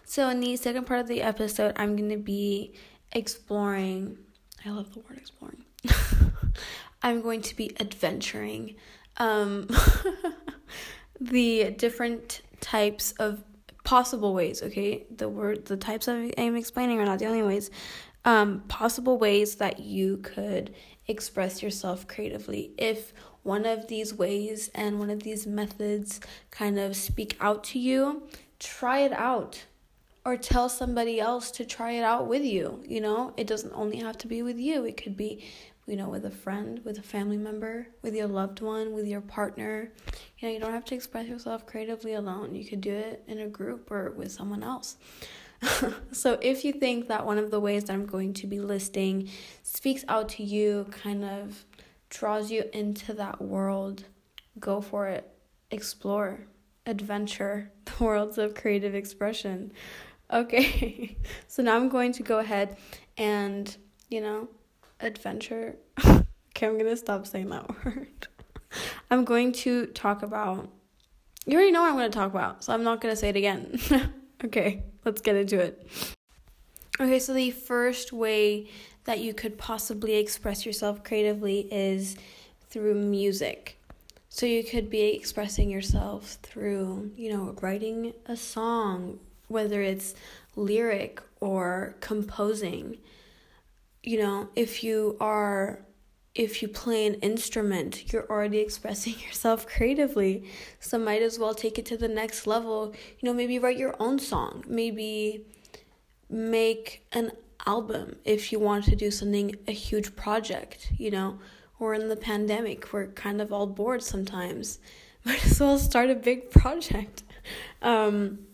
So 0.05 0.29
in 0.29 0.39
the 0.39 0.55
second 0.55 0.87
part 0.87 1.01
of 1.01 1.09
the 1.09 1.23
episode, 1.23 1.73
I'm 1.75 1.97
going 1.97 2.11
to 2.11 2.19
be 2.19 2.73
exploring 3.11 4.17
I 4.65 4.71
love 4.71 4.95
the 4.95 5.01
word 5.01 5.19
exploring. 5.19 5.65
I'm 7.03 7.21
going 7.21 7.43
to 7.43 7.57
be 7.57 7.75
adventuring 7.81 8.77
um, 9.17 9.67
the 11.21 11.73
different 11.73 12.43
types 12.61 13.11
of 13.19 13.43
possible 13.83 14.35
ways, 14.35 14.63
okay? 14.63 15.05
The 15.17 15.29
word 15.29 15.65
the 15.65 15.77
types 15.77 16.07
I'm 16.07 16.55
explaining 16.55 17.01
are 17.01 17.07
not 17.07 17.19
the 17.19 17.27
only 17.27 17.43
ways. 17.43 17.73
Um, 18.25 18.61
possible 18.69 19.19
ways 19.19 19.57
that 19.57 19.81
you 19.81 20.19
could 20.19 20.75
express 21.09 21.63
yourself 21.63 22.07
creatively. 22.07 22.73
If 22.79 23.13
one 23.43 23.67
of 23.67 23.89
these 23.89 24.15
ways 24.15 24.71
and 24.75 24.99
one 24.99 25.11
of 25.11 25.23
these 25.23 25.47
methods 25.47 26.21
kind 26.51 26.79
of 26.79 26.95
speak 26.97 27.37
out 27.41 27.65
to 27.65 27.79
you, 27.79 28.23
try 28.59 29.01
it 29.01 29.13
out 29.13 29.65
or 30.25 30.37
tell 30.37 30.69
somebody 30.69 31.21
else 31.21 31.51
to 31.51 31.65
try 31.65 31.93
it 31.93 32.05
out 32.05 32.29
with 32.29 32.43
you. 32.43 32.83
You 32.87 33.01
know, 33.01 33.35
it 33.37 33.47
doesn't 33.47 33.73
only 33.75 33.99
have 33.99 34.19
to 34.19 34.29
be 34.29 34.43
with 34.43 34.59
you, 34.59 34.85
it 34.85 34.97
could 34.97 35.17
be, 35.17 35.45
you 35.87 35.97
know, 35.97 36.09
with 36.09 36.25
a 36.25 36.31
friend, 36.31 36.81
with 36.85 36.99
a 36.99 37.03
family 37.03 37.37
member, 37.37 37.89
with 38.03 38.15
your 38.15 38.29
loved 38.29 38.61
one, 38.61 38.93
with 38.93 39.07
your 39.07 39.21
partner. 39.21 39.91
You 40.39 40.49
know, 40.49 40.55
you 40.55 40.61
don't 40.61 40.73
have 40.73 40.85
to 40.87 40.95
express 40.95 41.27
yourself 41.27 41.67
creatively 41.67 42.15
alone. 42.15 42.55
You 42.55 42.65
could 42.65 42.81
do 42.81 42.93
it 42.93 43.25
in 43.27 43.41
a 43.41 43.49
group 43.49 43.91
or 43.91 44.11
with 44.13 44.31
someone 44.31 44.63
else. 44.63 44.97
so, 46.13 46.39
if 46.43 46.65
you 46.65 46.73
think 46.73 47.09
that 47.09 47.25
one 47.25 47.39
of 47.39 47.51
the 47.51 47.61
ways 47.61 47.85
that 47.85 47.93
I'm 47.93 48.07
going 48.07 48.35
to 48.35 48.47
be 48.47 48.59
listing 48.59 49.29
speaks 49.63 50.05
out 50.09 50.29
to 50.31 50.43
you, 50.43 50.87
kind 50.91 51.25
of 51.25 51.65
draws 52.11 52.51
you 52.51 52.65
into 52.73 53.15
that 53.15 53.41
world, 53.41 54.05
go 54.59 54.81
for 54.81 55.09
it. 55.09 55.29
Explore, 55.71 56.47
adventure 56.85 57.71
the 57.85 58.05
worlds 58.05 58.39
of 58.39 58.55
creative 58.55 58.95
expression. 58.95 59.73
Okay, 60.33 61.17
so 61.47 61.63
now 61.63 61.77
I'm 61.77 61.89
going 61.89 62.13
to 62.13 62.23
go 62.23 62.39
ahead 62.39 62.77
and, 63.17 63.75
you 64.09 64.21
know, 64.21 64.49
adventure. 65.01 65.77
okay, 66.05 66.67
I'm 66.67 66.77
gonna 66.79 66.97
stop 66.97 67.27
saying 67.27 67.51
that 67.51 67.85
word. 67.85 68.29
I'm 69.11 69.25
going 69.25 69.53
to 69.53 69.87
talk 69.87 70.23
about. 70.23 70.69
You 71.45 71.55
already 71.55 71.73
know 71.73 71.83
what 71.83 71.91
I'm 71.91 71.97
to 72.11 72.17
talk 72.17 72.31
about, 72.31 72.65
so 72.65 72.73
I'm 72.73 72.85
not 72.85 73.01
to 73.13 73.17
say 73.17 73.29
it 73.29 73.37
again. 73.37 73.79
Okay, 74.45 74.83
let's 75.05 75.21
get 75.21 75.37
into 75.37 75.59
it. 75.59 75.87
Okay, 77.01 77.19
so 77.19 77.33
the 77.33 77.51
first 77.51 78.13
way 78.13 78.69
that 79.05 79.21
you 79.21 79.35
could 79.35 79.59
possibly 79.59 80.17
express 80.17 80.65
yourself 80.65 81.03
creatively 81.03 81.69
is 81.73 82.17
through 82.71 82.95
music. 82.95 83.79
So 84.29 84.47
you 84.47 84.65
could 84.65 84.89
be 84.89 85.15
expressing 85.15 85.69
yourself 85.69 86.39
through, 86.43 87.11
you 87.17 87.33
know, 87.33 87.55
writing 87.61 88.15
a 88.27 88.37
song, 88.37 89.19
whether 89.49 89.83
it's 89.83 90.15
lyric 90.57 91.21
or 91.41 91.97
composing. 92.01 92.99
You 94.03 94.23
know, 94.23 94.49
if 94.57 94.83
you 94.83 95.17
are 95.21 95.81
if 96.35 96.63
you 96.63 96.69
play 96.69 97.07
an 97.07 97.15
instrument, 97.15 98.13
you're 98.13 98.27
already 98.31 98.59
expressing 98.59 99.15
yourself 99.27 99.67
creatively. 99.67 100.45
So 100.81 100.99
might 100.99 101.23
as 101.23 101.39
well 101.39 101.55
take 101.55 101.79
it 101.79 101.87
to 101.87 101.97
the 101.97 102.09
next 102.09 102.47
level. 102.47 102.95
You 103.21 103.27
know, 103.29 103.35
maybe 103.35 103.59
write 103.59 103.79
your 103.79 103.95
own 104.01 104.19
song. 104.19 104.65
Maybe 104.67 105.45
make 106.31 107.07
an 107.13 107.33
album 107.67 108.17
if 108.25 108.51
you 108.51 108.59
want 108.59 108.85
to 108.87 108.97
do 108.97 109.11
something 109.11 109.55
a 109.69 109.73
huge 109.73 110.17
project, 110.17 110.93
you 110.97 111.11
know. 111.11 111.39
Or 111.79 111.95
in 111.95 112.09
the 112.09 112.17
pandemic, 112.17 112.93
we're 112.93 113.09
kind 113.09 113.41
of 113.41 113.53
all 113.53 113.67
bored 113.67 114.03
sometimes. 114.03 114.79
Might 115.25 115.45
as 115.45 115.61
well 115.61 115.79
start 115.79 116.11
a 116.11 116.15
big 116.15 116.51
project. 116.63 117.23
Um, 117.83 118.47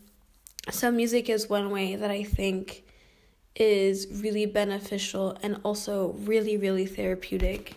so 0.69 0.91
music 0.91 1.29
is 1.29 1.49
one 1.49 1.71
way 1.71 1.95
that 1.95 2.11
I 2.11 2.23
think 2.23 2.83
is 3.55 4.07
really 4.21 4.45
beneficial 4.45 5.37
and 5.41 5.59
also 5.63 6.13
really, 6.19 6.57
really 6.57 6.85
therapeutic 6.85 7.75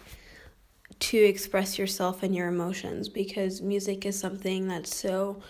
to 0.99 1.19
express 1.19 1.79
yourself 1.79 2.23
and 2.23 2.35
your 2.35 2.49
emotions 2.49 3.09
because 3.09 3.61
music 3.61 4.07
is 4.07 4.19
something 4.19 4.69
that's 4.69 4.95
so 4.95 5.43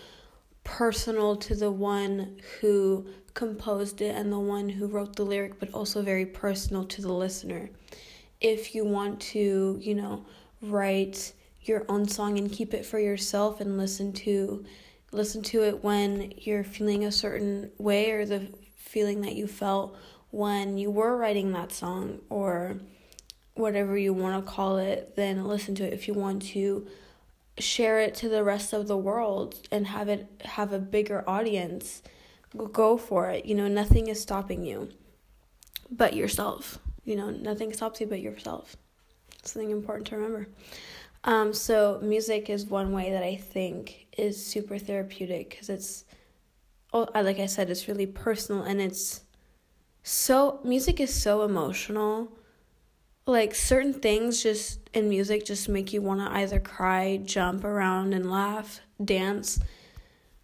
personal 0.63 1.35
to 1.35 1.55
the 1.55 1.71
one 1.71 2.37
who 2.59 3.05
composed 3.33 4.01
it 4.01 4.15
and 4.15 4.31
the 4.31 4.39
one 4.39 4.69
who 4.69 4.87
wrote 4.87 5.15
the 5.15 5.23
lyric, 5.23 5.59
but 5.59 5.71
also 5.73 6.01
very 6.01 6.25
personal 6.25 6.83
to 6.85 7.01
the 7.01 7.11
listener. 7.11 7.69
If 8.41 8.73
you 8.73 8.85
want 8.85 9.19
to, 9.21 9.77
you 9.79 9.95
know, 9.95 10.25
write 10.61 11.33
your 11.61 11.85
own 11.89 12.07
song 12.07 12.37
and 12.37 12.51
keep 12.51 12.73
it 12.73 12.85
for 12.85 12.99
yourself 12.99 13.61
and 13.61 13.77
listen 13.77 14.11
to 14.13 14.65
listen 15.11 15.43
to 15.43 15.63
it 15.63 15.83
when 15.83 16.33
you're 16.37 16.63
feeling 16.63 17.05
a 17.05 17.11
certain 17.11 17.69
way 17.77 18.09
or 18.11 18.25
the 18.25 18.47
feeling 18.93 19.21
that 19.21 19.35
you 19.35 19.47
felt 19.47 19.97
when 20.29 20.77
you 20.77 20.91
were 20.91 21.17
writing 21.17 21.51
that 21.51 21.71
song 21.71 22.19
or 22.29 22.77
whatever 23.55 23.97
you 23.97 24.13
want 24.13 24.45
to 24.45 24.51
call 24.51 24.77
it, 24.77 25.15
then 25.15 25.45
listen 25.45 25.73
to 25.75 25.83
it. 25.83 25.93
If 25.93 26.07
you 26.07 26.13
want 26.13 26.43
to 26.53 26.85
share 27.57 27.99
it 27.99 28.13
to 28.15 28.29
the 28.29 28.43
rest 28.43 28.71
of 28.71 28.87
the 28.87 28.97
world 28.97 29.55
and 29.71 29.87
have 29.87 30.09
it 30.09 30.27
have 30.43 30.71
a 30.71 30.79
bigger 30.79 31.23
audience, 31.27 32.03
go 32.71 32.95
for 32.97 33.29
it. 33.31 33.45
You 33.45 33.55
know, 33.55 33.67
nothing 33.67 34.07
is 34.09 34.21
stopping 34.21 34.63
you 34.63 34.89
but 35.89 36.15
yourself. 36.15 36.77
You 37.03 37.15
know, 37.15 37.31
nothing 37.31 37.73
stops 37.73 37.99
you 37.99 38.07
but 38.07 38.21
yourself. 38.21 38.77
Something 39.43 39.71
important 39.71 40.07
to 40.07 40.17
remember. 40.17 40.47
Um, 41.23 41.53
so 41.53 41.99
music 42.03 42.49
is 42.49 42.65
one 42.65 42.91
way 42.91 43.11
that 43.11 43.23
I 43.23 43.37
think 43.37 44.07
is 44.17 44.43
super 44.43 44.77
therapeutic 44.77 45.49
because 45.49 45.69
it's, 45.69 46.05
oh, 46.93 47.09
like 47.15 47.39
I 47.39 47.47
said, 47.47 47.69
it's 47.69 47.87
really 47.87 48.05
personal 48.05 48.63
and 48.63 48.79
it's 48.79 49.21
so 50.03 50.59
music 50.63 50.99
is 50.99 51.13
so 51.13 51.43
emotional. 51.43 52.31
Like 53.25 53.55
certain 53.55 53.93
things 53.93 54.43
just 54.43 54.79
in 54.93 55.09
music 55.09 55.45
just 55.45 55.69
make 55.69 55.93
you 55.93 56.01
want 56.01 56.19
to 56.19 56.37
either 56.37 56.59
cry, 56.59 57.21
jump 57.23 57.63
around 57.63 58.13
and 58.13 58.29
laugh, 58.29 58.81
dance. 59.03 59.59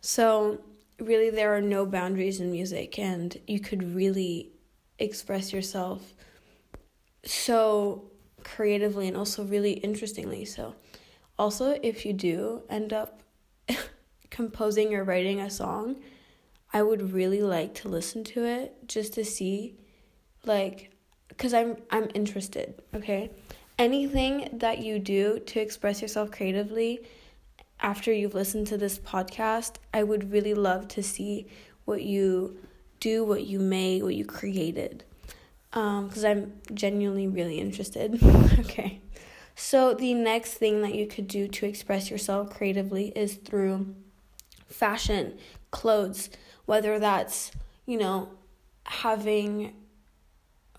So 0.01 0.61
really 0.99 1.29
there 1.29 1.55
are 1.55 1.61
no 1.61 1.85
boundaries 1.85 2.39
in 2.39 2.51
music 2.51 2.97
and 2.97 3.37
you 3.47 3.59
could 3.59 3.95
really 3.95 4.51
express 4.97 5.53
yourself 5.53 6.13
so 7.23 8.09
creatively 8.43 9.07
and 9.07 9.17
also 9.17 9.43
really 9.43 9.73
interestingly. 9.73 10.45
So 10.45 10.73
also 11.37 11.77
if 11.83 12.05
you 12.05 12.13
do 12.13 12.63
end 12.69 12.93
up 12.93 13.21
composing 14.29 14.95
or 14.95 15.03
writing 15.03 15.41
a 15.41 15.49
song, 15.49 15.97
I 16.71 16.83
would 16.83 17.13
really 17.13 17.41
like 17.41 17.73
to 17.75 17.89
listen 17.89 18.23
to 18.25 18.45
it 18.45 18.87
just 18.87 19.13
to 19.13 19.25
see 19.25 19.75
like 20.45 20.91
cuz 21.37 21.53
I'm 21.53 21.77
I'm 21.89 22.09
interested, 22.13 22.81
okay? 22.93 23.31
Anything 23.77 24.49
that 24.53 24.79
you 24.79 24.99
do 24.99 25.39
to 25.39 25.59
express 25.59 26.01
yourself 26.01 26.31
creatively 26.31 27.01
after 27.79 28.11
you've 28.11 28.33
listened 28.33 28.67
to 28.67 28.77
this 28.77 28.99
podcast, 28.99 29.75
I 29.93 30.03
would 30.03 30.31
really 30.31 30.53
love 30.53 30.87
to 30.89 31.01
see 31.01 31.47
what 31.85 32.03
you 32.03 32.57
do, 32.99 33.23
what 33.23 33.45
you 33.45 33.59
made, 33.59 34.03
what 34.03 34.15
you 34.15 34.25
created. 34.25 35.03
Um 35.73 36.09
cuz 36.09 36.23
I'm 36.23 36.61
genuinely 36.73 37.27
really 37.27 37.59
interested. 37.59 38.21
okay. 38.59 39.01
So 39.55 39.93
the 39.93 40.13
next 40.13 40.53
thing 40.53 40.81
that 40.83 40.95
you 40.95 41.05
could 41.05 41.27
do 41.27 41.47
to 41.47 41.65
express 41.65 42.09
yourself 42.09 42.49
creatively 42.49 43.11
is 43.15 43.33
through 43.35 43.93
fashion, 44.67 45.37
clothes 45.71 46.29
whether 46.69 46.99
that's 46.99 47.49
you 47.87 47.97
know 47.97 48.29
having 48.83 49.73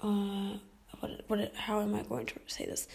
uh 0.00 0.52
what 1.00 1.24
what 1.26 1.52
how 1.56 1.80
am 1.80 1.96
I 1.96 2.02
going 2.04 2.26
to 2.26 2.34
say 2.46 2.64
this? 2.64 2.86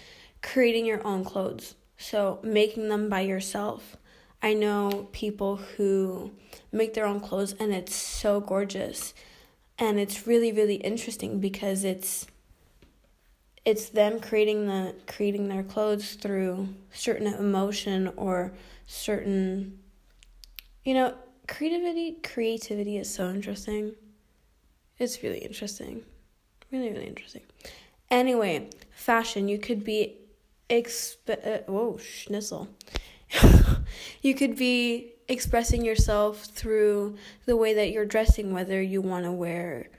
Creating 0.41 0.85
your 0.85 1.05
own 1.05 1.25
clothes. 1.25 1.75
So 1.97 2.39
making 2.41 2.87
them 2.87 3.09
by 3.09 3.21
yourself. 3.21 3.97
I 4.41 4.53
know 4.53 5.09
people 5.11 5.57
who 5.57 6.31
make 6.71 6.93
their 6.93 7.05
own 7.05 7.19
clothes 7.19 7.53
and 7.59 7.73
it's 7.73 7.93
so 7.93 8.39
gorgeous. 8.39 9.13
And 9.77 9.99
it's 9.99 10.25
really 10.25 10.53
really 10.53 10.75
interesting 10.75 11.41
because 11.41 11.83
it's 11.83 12.27
it's 13.65 13.89
them 13.89 14.21
creating 14.21 14.67
the 14.67 14.95
creating 15.05 15.49
their 15.49 15.63
clothes 15.63 16.13
through 16.13 16.69
certain 16.93 17.27
emotion 17.27 18.13
or 18.15 18.53
certain 18.87 19.79
you 20.85 20.93
know 20.93 21.13
creativity 21.47 22.17
creativity 22.23 22.97
is 22.97 23.13
so 23.13 23.29
interesting. 23.29 23.93
It's 24.97 25.21
really 25.23 25.39
interesting. 25.39 26.03
Really, 26.71 26.91
really 26.91 27.07
interesting. 27.07 27.43
Anyway, 28.09 28.69
fashion. 28.91 29.47
You 29.47 29.57
could 29.57 29.83
be 29.83 30.17
exp 30.69 31.29
uh, 31.29 31.59
whoa 31.71 31.97
schnitzel. 31.97 32.67
you 34.21 34.33
could 34.33 34.55
be 34.55 35.13
expressing 35.27 35.83
yourself 35.83 36.45
through 36.45 37.17
the 37.45 37.55
way 37.55 37.73
that 37.73 37.91
you're 37.91 38.05
dressing, 38.05 38.53
whether 38.53 38.81
you 38.81 39.01
want 39.01 39.25
to 39.25 39.31
wear, 39.31 39.89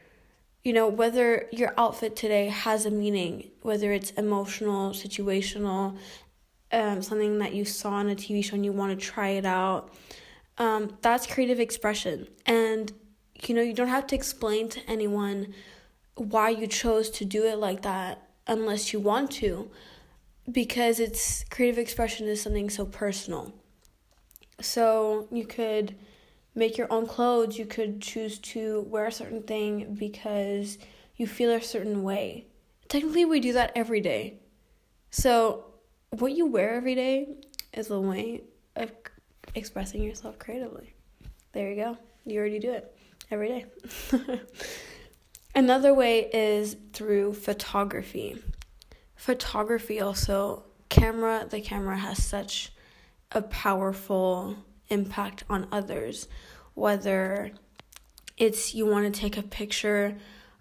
you 0.64 0.72
know, 0.72 0.88
whether 0.88 1.48
your 1.52 1.74
outfit 1.76 2.16
today 2.16 2.48
has 2.48 2.86
a 2.86 2.90
meaning, 2.90 3.50
whether 3.62 3.92
it's 3.92 4.10
emotional, 4.12 4.90
situational, 4.90 5.96
um, 6.72 7.02
something 7.02 7.38
that 7.38 7.54
you 7.54 7.64
saw 7.64 7.90
on 7.90 8.08
a 8.08 8.14
TV 8.14 8.44
show 8.44 8.54
and 8.54 8.64
you 8.64 8.72
want 8.72 8.98
to 8.98 9.04
try 9.04 9.30
it 9.30 9.44
out 9.44 9.92
um, 10.58 10.96
that's 11.02 11.26
creative 11.26 11.60
expression. 11.60 12.28
And, 12.44 12.92
you 13.46 13.54
know, 13.54 13.62
you 13.62 13.74
don't 13.74 13.88
have 13.88 14.06
to 14.08 14.14
explain 14.14 14.68
to 14.70 14.80
anyone 14.88 15.54
why 16.14 16.50
you 16.50 16.66
chose 16.66 17.10
to 17.10 17.24
do 17.24 17.44
it 17.44 17.58
like 17.58 17.82
that 17.82 18.28
unless 18.46 18.92
you 18.92 19.00
want 19.00 19.30
to, 19.30 19.70
because 20.50 21.00
it's 21.00 21.44
creative 21.44 21.78
expression 21.78 22.26
is 22.26 22.40
something 22.40 22.70
so 22.70 22.86
personal. 22.86 23.52
So 24.60 25.28
you 25.30 25.44
could 25.44 25.94
make 26.54 26.78
your 26.78 26.90
own 26.90 27.06
clothes, 27.06 27.58
you 27.58 27.66
could 27.66 28.00
choose 28.00 28.38
to 28.38 28.86
wear 28.88 29.06
a 29.06 29.12
certain 29.12 29.42
thing 29.42 29.94
because 29.94 30.78
you 31.16 31.26
feel 31.26 31.50
a 31.50 31.60
certain 31.60 32.02
way. 32.02 32.46
Technically, 32.88 33.24
we 33.24 33.40
do 33.40 33.52
that 33.52 33.72
every 33.74 34.00
day. 34.00 34.38
So, 35.10 35.64
what 36.10 36.32
you 36.32 36.46
wear 36.46 36.74
every 36.74 36.94
day 36.94 37.36
is 37.72 37.90
a 37.90 38.00
way 38.00 38.42
expressing 39.56 40.02
yourself 40.02 40.38
creatively. 40.38 40.94
There 41.52 41.70
you 41.70 41.76
go. 41.76 41.98
You 42.24 42.38
already 42.38 42.58
do 42.58 42.72
it 42.72 42.96
every 43.30 43.48
day. 43.48 43.64
Another 45.54 45.94
way 45.94 46.30
is 46.32 46.76
through 46.92 47.32
photography. 47.32 48.36
Photography 49.16 50.00
also 50.00 50.64
camera 50.88 51.46
the 51.50 51.60
camera 51.60 51.96
has 51.96 52.22
such 52.22 52.72
a 53.32 53.42
powerful 53.42 54.56
impact 54.88 55.42
on 55.50 55.66
others 55.72 56.28
whether 56.74 57.50
it's 58.36 58.72
you 58.72 58.86
want 58.86 59.12
to 59.12 59.20
take 59.20 59.36
a 59.36 59.42
picture 59.42 60.16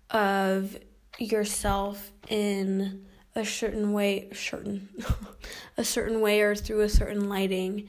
of 0.09 0.77
yourself 1.19 2.11
in 2.27 3.05
a 3.35 3.45
certain 3.45 3.93
way 3.93 4.29
certain 4.33 4.89
a 5.77 5.83
certain 5.83 6.21
way 6.21 6.41
or 6.41 6.55
through 6.55 6.81
a 6.81 6.89
certain 6.89 7.29
lighting 7.29 7.87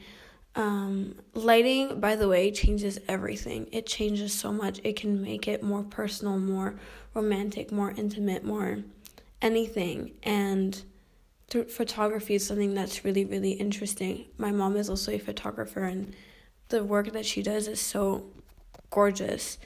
um, 0.57 1.15
lighting, 1.35 1.99
by 1.99 2.15
the 2.15 2.27
way, 2.27 2.51
changes 2.51 2.99
everything. 3.07 3.69
It 3.71 3.85
changes 3.85 4.33
so 4.33 4.51
much. 4.51 4.81
It 4.83 4.95
can 4.95 5.21
make 5.21 5.47
it 5.47 5.61
more 5.61 5.83
personal, 5.83 6.39
more 6.39 6.79
romantic, 7.13 7.71
more 7.71 7.91
intimate, 7.91 8.43
more 8.43 8.79
anything. 9.39 10.13
And 10.23 10.81
photography 11.69 12.33
is 12.33 12.45
something 12.45 12.73
that's 12.73 13.05
really, 13.05 13.23
really 13.23 13.51
interesting. 13.51 14.25
My 14.39 14.51
mom 14.51 14.75
is 14.75 14.89
also 14.89 15.11
a 15.11 15.19
photographer, 15.19 15.83
and 15.83 16.15
the 16.69 16.83
work 16.83 17.13
that 17.13 17.25
she 17.25 17.43
does 17.43 17.67
is 17.67 17.79
so 17.79 18.25
gorgeous. 18.89 19.59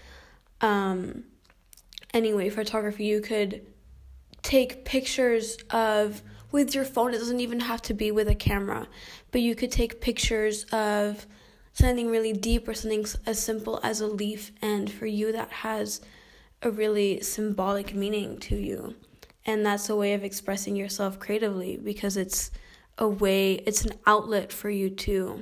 Um, 0.60 1.24
anyway, 2.14 2.50
photography, 2.50 3.06
you 3.06 3.22
could 3.22 3.66
take 4.44 4.84
pictures 4.84 5.58
of 5.70 6.22
with 6.52 6.76
your 6.76 6.86
phone. 6.86 7.14
It 7.14 7.20
doesn't 7.20 7.40
even 7.40 7.62
have 7.62 7.82
to 7.84 7.94
be 7.94 8.12
with 8.12 8.28
a 8.28 8.36
camera, 8.36 8.88
but 9.32 9.42
you 9.42 9.56
could 9.56 9.72
take 9.72 10.02
pictures 10.02 10.66
of 10.66 11.26
something 11.74 12.10
really 12.10 12.34
deep 12.34 12.68
or 12.68 12.74
something 12.74 13.06
as 13.26 13.42
simple 13.42 13.80
as 13.84 14.02
a 14.02 14.08
leaf, 14.08 14.52
and 14.62 14.92
for 14.92 15.06
you, 15.06 15.32
that 15.32 15.50
has 15.50 16.02
a 16.62 16.70
really 16.70 17.22
symbolic 17.22 17.96
meaning 17.96 18.38
to 18.40 18.56
you. 18.56 18.96
And 19.46 19.66
that's 19.66 19.90
a 19.90 19.96
way 19.96 20.14
of 20.14 20.24
expressing 20.24 20.76
yourself 20.76 21.20
creatively 21.20 21.78
because 21.78 22.18
it's 22.18 22.52
a 22.98 23.08
way, 23.08 23.54
it's 23.54 23.84
an 23.84 23.94
outlet 24.06 24.54
for 24.54 24.70
you 24.70 24.90
to 24.90 25.42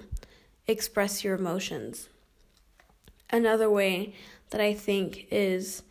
express 0.67 1.23
your 1.23 1.35
emotions. 1.35 2.07
Another 3.29 3.69
way 3.69 4.13
that 4.51 4.61
I 4.61 4.73
think 4.73 5.27
is 5.29 5.83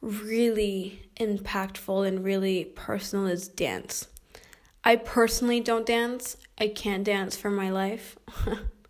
really 0.00 1.08
impactful 1.16 2.06
and 2.06 2.24
really 2.24 2.64
personal 2.64 3.26
is 3.26 3.48
dance. 3.48 4.08
I 4.84 4.96
personally 4.96 5.60
don't 5.60 5.86
dance. 5.86 6.36
I 6.58 6.68
can't 6.68 7.04
dance 7.04 7.36
for 7.36 7.50
my 7.50 7.70
life. 7.70 8.18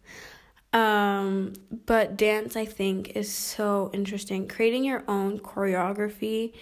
um, 0.73 1.53
but 1.87 2.17
dance, 2.17 2.57
I 2.57 2.65
think, 2.65 3.11
is 3.11 3.33
so 3.33 3.91
interesting. 3.93 4.49
Creating 4.49 4.85
your 4.85 5.05
own 5.07 5.39
choreography 5.39 6.53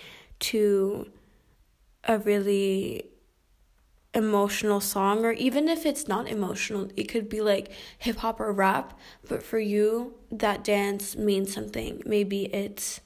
to 0.40 1.10
a 2.04 2.18
really 2.18 3.06
emotional 4.14 4.80
song, 4.80 5.24
or 5.24 5.32
even 5.32 5.68
if 5.68 5.86
it's 5.86 6.06
not 6.06 6.28
emotional, 6.28 6.90
it 6.96 7.04
could 7.04 7.28
be 7.30 7.40
like 7.40 7.70
hip 7.98 8.18
hop 8.18 8.38
or 8.38 8.52
rap. 8.52 8.98
But 9.28 9.42
for 9.42 9.58
you, 9.58 10.14
that 10.30 10.62
dance 10.62 11.16
means 11.16 11.54
something. 11.54 12.02
Maybe 12.04 12.44
it's 12.54 13.00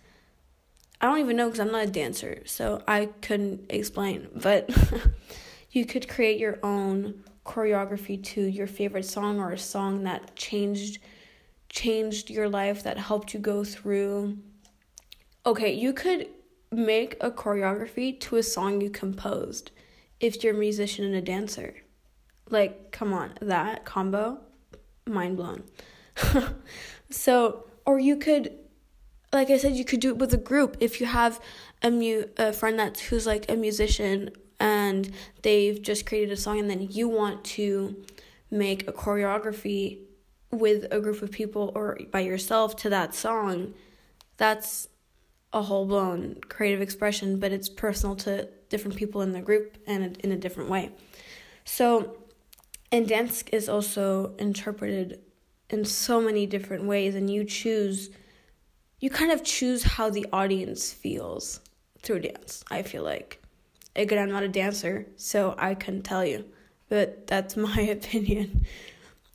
I 1.01 1.07
don't 1.07 1.19
even 1.19 1.37
know 1.37 1.47
because 1.47 1.61
I'm 1.61 1.71
not 1.71 1.85
a 1.85 1.91
dancer, 1.91 2.43
so 2.47 2.83
I 2.89 3.07
couldn't 3.21 3.67
explain. 3.69 4.29
But 4.35 4.71
you 5.77 5.85
could 5.85 6.09
create 6.09 6.41
your 6.41 6.59
own 6.63 7.23
choreography 7.45 8.23
to 8.25 8.41
your 8.41 8.67
favorite 8.67 9.05
song 9.05 9.39
or 9.39 9.53
a 9.53 9.59
song 9.59 10.05
that 10.05 10.35
changed 10.35 10.99
changed 11.69 12.31
your 12.31 12.49
life 12.49 12.83
that 12.83 12.97
helped 12.97 13.35
you 13.35 13.39
go 13.39 13.63
through. 13.63 14.39
Okay 15.45 15.75
you 15.75 15.93
could 15.93 16.29
make 16.73 17.15
a 17.21 17.31
choreography 17.31 18.19
to 18.19 18.37
a 18.37 18.43
song 18.43 18.81
you 18.81 18.89
composed 18.89 19.71
if 20.19 20.43
you're 20.43 20.55
a 20.55 20.59
musician 20.59 21.05
and 21.05 21.15
a 21.15 21.21
dancer. 21.21 21.75
Like 22.49 22.91
come 22.91 23.13
on 23.13 23.35
that 23.43 23.85
combo 23.85 24.41
mind 25.07 25.37
blown. 25.37 25.63
So 27.11 27.67
or 27.85 28.01
you 28.01 28.17
could 28.17 28.53
like 29.33 29.51
i 29.51 29.59
said 29.59 29.77
you 29.77 29.85
could 29.85 30.01
do 30.01 30.09
it 30.09 30.17
with 30.17 30.33
a 30.33 30.39
group. 30.39 30.79
If 30.81 31.01
you 31.01 31.07
have 31.07 31.39
a 31.83 31.91
mu 31.91 32.25
a 32.39 32.55
friend 32.55 32.79
that's 32.79 33.01
who's 33.01 33.27
like 33.27 33.45
a 33.51 33.57
musician 33.57 34.31
and 34.87 35.13
they've 35.43 35.81
just 35.83 36.07
created 36.07 36.31
a 36.31 36.37
song 36.37 36.59
and 36.59 36.71
then 36.71 36.89
you 36.91 37.09
want 37.09 37.45
to 37.45 38.05
make 38.51 38.89
a 38.89 38.93
choreography 38.93 39.99
with 40.51 40.87
a 40.91 41.01
group 41.01 41.23
of 41.23 41.31
people 41.31 41.73
or 41.75 41.99
by 42.11 42.21
yourself 42.21 42.77
to 42.77 42.89
that 42.91 43.15
song, 43.15 43.75
that's 44.37 44.89
a 45.53 45.63
whole 45.63 45.87
blown 45.87 46.37
creative 46.49 46.81
expression, 46.81 47.39
but 47.39 47.53
it's 47.53 47.69
personal 47.69 48.15
to 48.17 48.49
different 48.69 48.97
people 48.97 49.23
in 49.23 49.33
the 49.33 49.41
group 49.41 49.77
and 49.87 50.17
in 50.19 50.33
a 50.33 50.37
different 50.37 50.71
way. 50.71 50.91
So, 51.65 52.19
and 52.93 53.09
dance 53.09 53.43
is 53.53 53.69
also 53.69 54.35
interpreted 54.39 55.21
in 55.71 55.85
so 55.85 56.21
many 56.21 56.47
different 56.47 56.85
ways, 56.85 57.15
and 57.15 57.29
you 57.29 57.45
choose, 57.45 58.11
you 59.01 59.11
kind 59.11 59.33
of 59.33 59.43
choose 59.43 59.83
how 59.83 60.11
the 60.11 60.27
audience 60.33 60.93
feels 60.93 61.61
through 62.03 62.21
dance, 62.21 62.65
I 62.71 62.83
feel 62.83 63.03
like. 63.03 63.43
Again, 63.97 64.19
I'm 64.19 64.31
not 64.31 64.43
a 64.43 64.49
dancer, 64.49 65.07
so 65.17 65.55
I 65.59 65.75
couldn't 65.75 66.03
tell 66.03 66.25
you, 66.25 66.45
but 66.89 67.27
that's 67.27 67.57
my 67.69 67.81
opinion. 67.81 68.67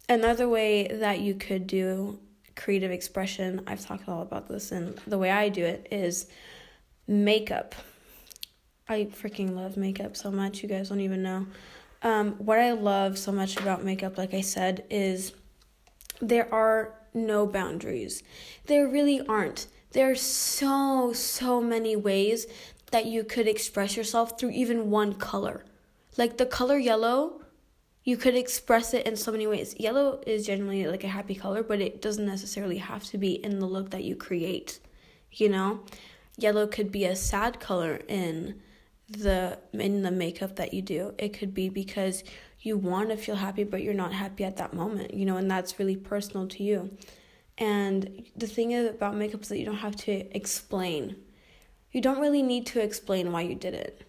Another 0.07 0.47
way 0.47 0.87
that 0.87 1.19
you 1.19 1.35
could 1.35 1.67
do 1.67 2.19
creative 2.55 2.91
expression, 2.91 3.63
I've 3.67 3.85
talked 3.85 4.07
all 4.07 4.21
about 4.21 4.47
this, 4.47 4.71
and 4.71 4.95
the 5.07 5.17
way 5.17 5.31
I 5.31 5.49
do 5.49 5.65
it 5.65 5.87
is 5.91 6.27
makeup. 7.07 7.75
I 8.87 9.05
freaking 9.05 9.55
love 9.55 9.77
makeup 9.77 10.15
so 10.15 10.31
much, 10.31 10.61
you 10.61 10.69
guys 10.69 10.89
don't 10.89 10.99
even 10.99 11.23
know. 11.23 11.47
Um, 12.03 12.33
what 12.33 12.59
I 12.59 12.71
love 12.71 13.17
so 13.17 13.31
much 13.31 13.57
about 13.57 13.83
makeup, 13.83 14.17
like 14.17 14.33
I 14.33 14.41
said, 14.41 14.83
is 14.89 15.33
there 16.19 16.53
are 16.53 16.93
no 17.13 17.45
boundaries. 17.45 18.23
There 18.65 18.87
really 18.87 19.25
aren't. 19.27 19.67
There 19.91 20.09
are 20.09 20.15
so, 20.15 21.13
so 21.13 21.61
many 21.61 21.95
ways 21.95 22.47
that 22.91 23.05
you 23.05 23.23
could 23.23 23.47
express 23.47 23.97
yourself 23.97 24.39
through 24.39 24.51
even 24.51 24.91
one 24.91 25.13
color. 25.13 25.65
Like 26.17 26.37
the 26.37 26.45
color 26.45 26.77
yellow, 26.77 27.41
you 28.03 28.17
could 28.17 28.35
express 28.35 28.93
it 28.93 29.05
in 29.05 29.15
so 29.15 29.31
many 29.31 29.47
ways. 29.47 29.75
Yellow 29.77 30.21
is 30.27 30.45
generally 30.45 30.85
like 30.87 31.03
a 31.03 31.07
happy 31.09 31.35
color, 31.35 31.63
but 31.63 31.81
it 31.81 32.01
doesn't 32.01 32.25
necessarily 32.25 32.77
have 32.77 33.03
to 33.05 33.17
be 33.17 33.33
in 33.43 33.59
the 33.59 33.65
look 33.65 33.91
that 33.91 34.03
you 34.03 34.15
create. 34.15 34.79
You 35.31 35.49
know? 35.49 35.81
Yellow 36.37 36.67
could 36.67 36.91
be 36.91 37.05
a 37.05 37.15
sad 37.15 37.59
color 37.59 38.01
in 38.07 38.61
the 39.07 39.59
in 39.73 40.03
the 40.03 40.11
makeup 40.11 40.55
that 40.55 40.73
you 40.73 40.81
do. 40.81 41.13
It 41.17 41.29
could 41.29 41.53
be 41.53 41.69
because 41.69 42.23
you 42.61 42.77
want 42.77 43.09
to 43.09 43.17
feel 43.17 43.35
happy 43.35 43.63
but 43.63 43.81
you're 43.81 43.93
not 43.93 44.13
happy 44.13 44.43
at 44.43 44.57
that 44.57 44.73
moment, 44.73 45.13
you 45.13 45.25
know, 45.25 45.37
and 45.37 45.49
that's 45.49 45.79
really 45.79 45.95
personal 45.95 46.47
to 46.47 46.63
you. 46.63 46.89
And 47.57 48.25
the 48.35 48.47
thing 48.47 48.73
about 48.87 49.15
makeup 49.15 49.41
is 49.41 49.49
that 49.49 49.59
you 49.59 49.65
don't 49.65 49.75
have 49.75 49.95
to 49.97 50.35
explain 50.35 51.17
you 51.91 52.01
don't 52.01 52.19
really 52.19 52.41
need 52.41 52.65
to 52.67 52.81
explain 52.81 53.31
why 53.31 53.41
you 53.41 53.55
did 53.55 53.73
it. 53.73 54.03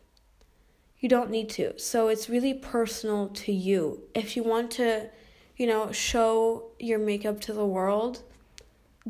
You 0.98 1.08
don't 1.08 1.30
need 1.30 1.48
to. 1.50 1.78
So 1.78 2.08
it's 2.08 2.28
really 2.28 2.54
personal 2.54 3.28
to 3.28 3.52
you. 3.52 4.04
If 4.14 4.36
you 4.36 4.44
want 4.44 4.70
to, 4.72 5.10
you 5.56 5.66
know, 5.66 5.90
show 5.90 6.70
your 6.78 7.00
makeup 7.00 7.40
to 7.40 7.52
the 7.52 7.66
world, 7.66 8.22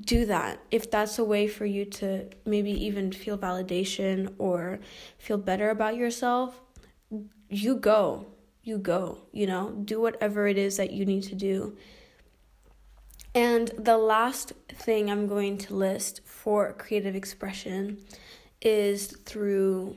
do 0.01 0.25
that. 0.25 0.61
If 0.71 0.91
that's 0.91 1.19
a 1.19 1.25
way 1.25 1.47
for 1.49 1.67
you 1.67 1.85
to 1.85 2.29
maybe 2.47 2.71
even 2.71 3.13
feel 3.13 3.37
validation 3.37 4.35
or 4.39 4.79
feel 5.19 5.37
better 5.37 5.69
about 5.69 5.97
yourself, 5.97 6.61
you 7.51 7.77
go. 7.77 8.27
You 8.65 8.79
go, 8.79 9.19
you 9.33 9.47
know, 9.47 9.71
do 9.71 10.01
whatever 10.01 10.47
it 10.47 10.57
is 10.57 10.77
that 10.77 10.93
you 10.93 11.05
need 11.05 11.25
to 11.25 11.35
do. 11.35 11.77
And 13.35 13.73
the 13.77 13.99
last 13.99 14.53
thing 14.69 15.11
I'm 15.11 15.27
going 15.27 15.59
to 15.59 15.75
list 15.75 16.21
for 16.25 16.73
creative 16.73 17.17
expression 17.17 17.99
is 18.63 19.09
through 19.09 19.97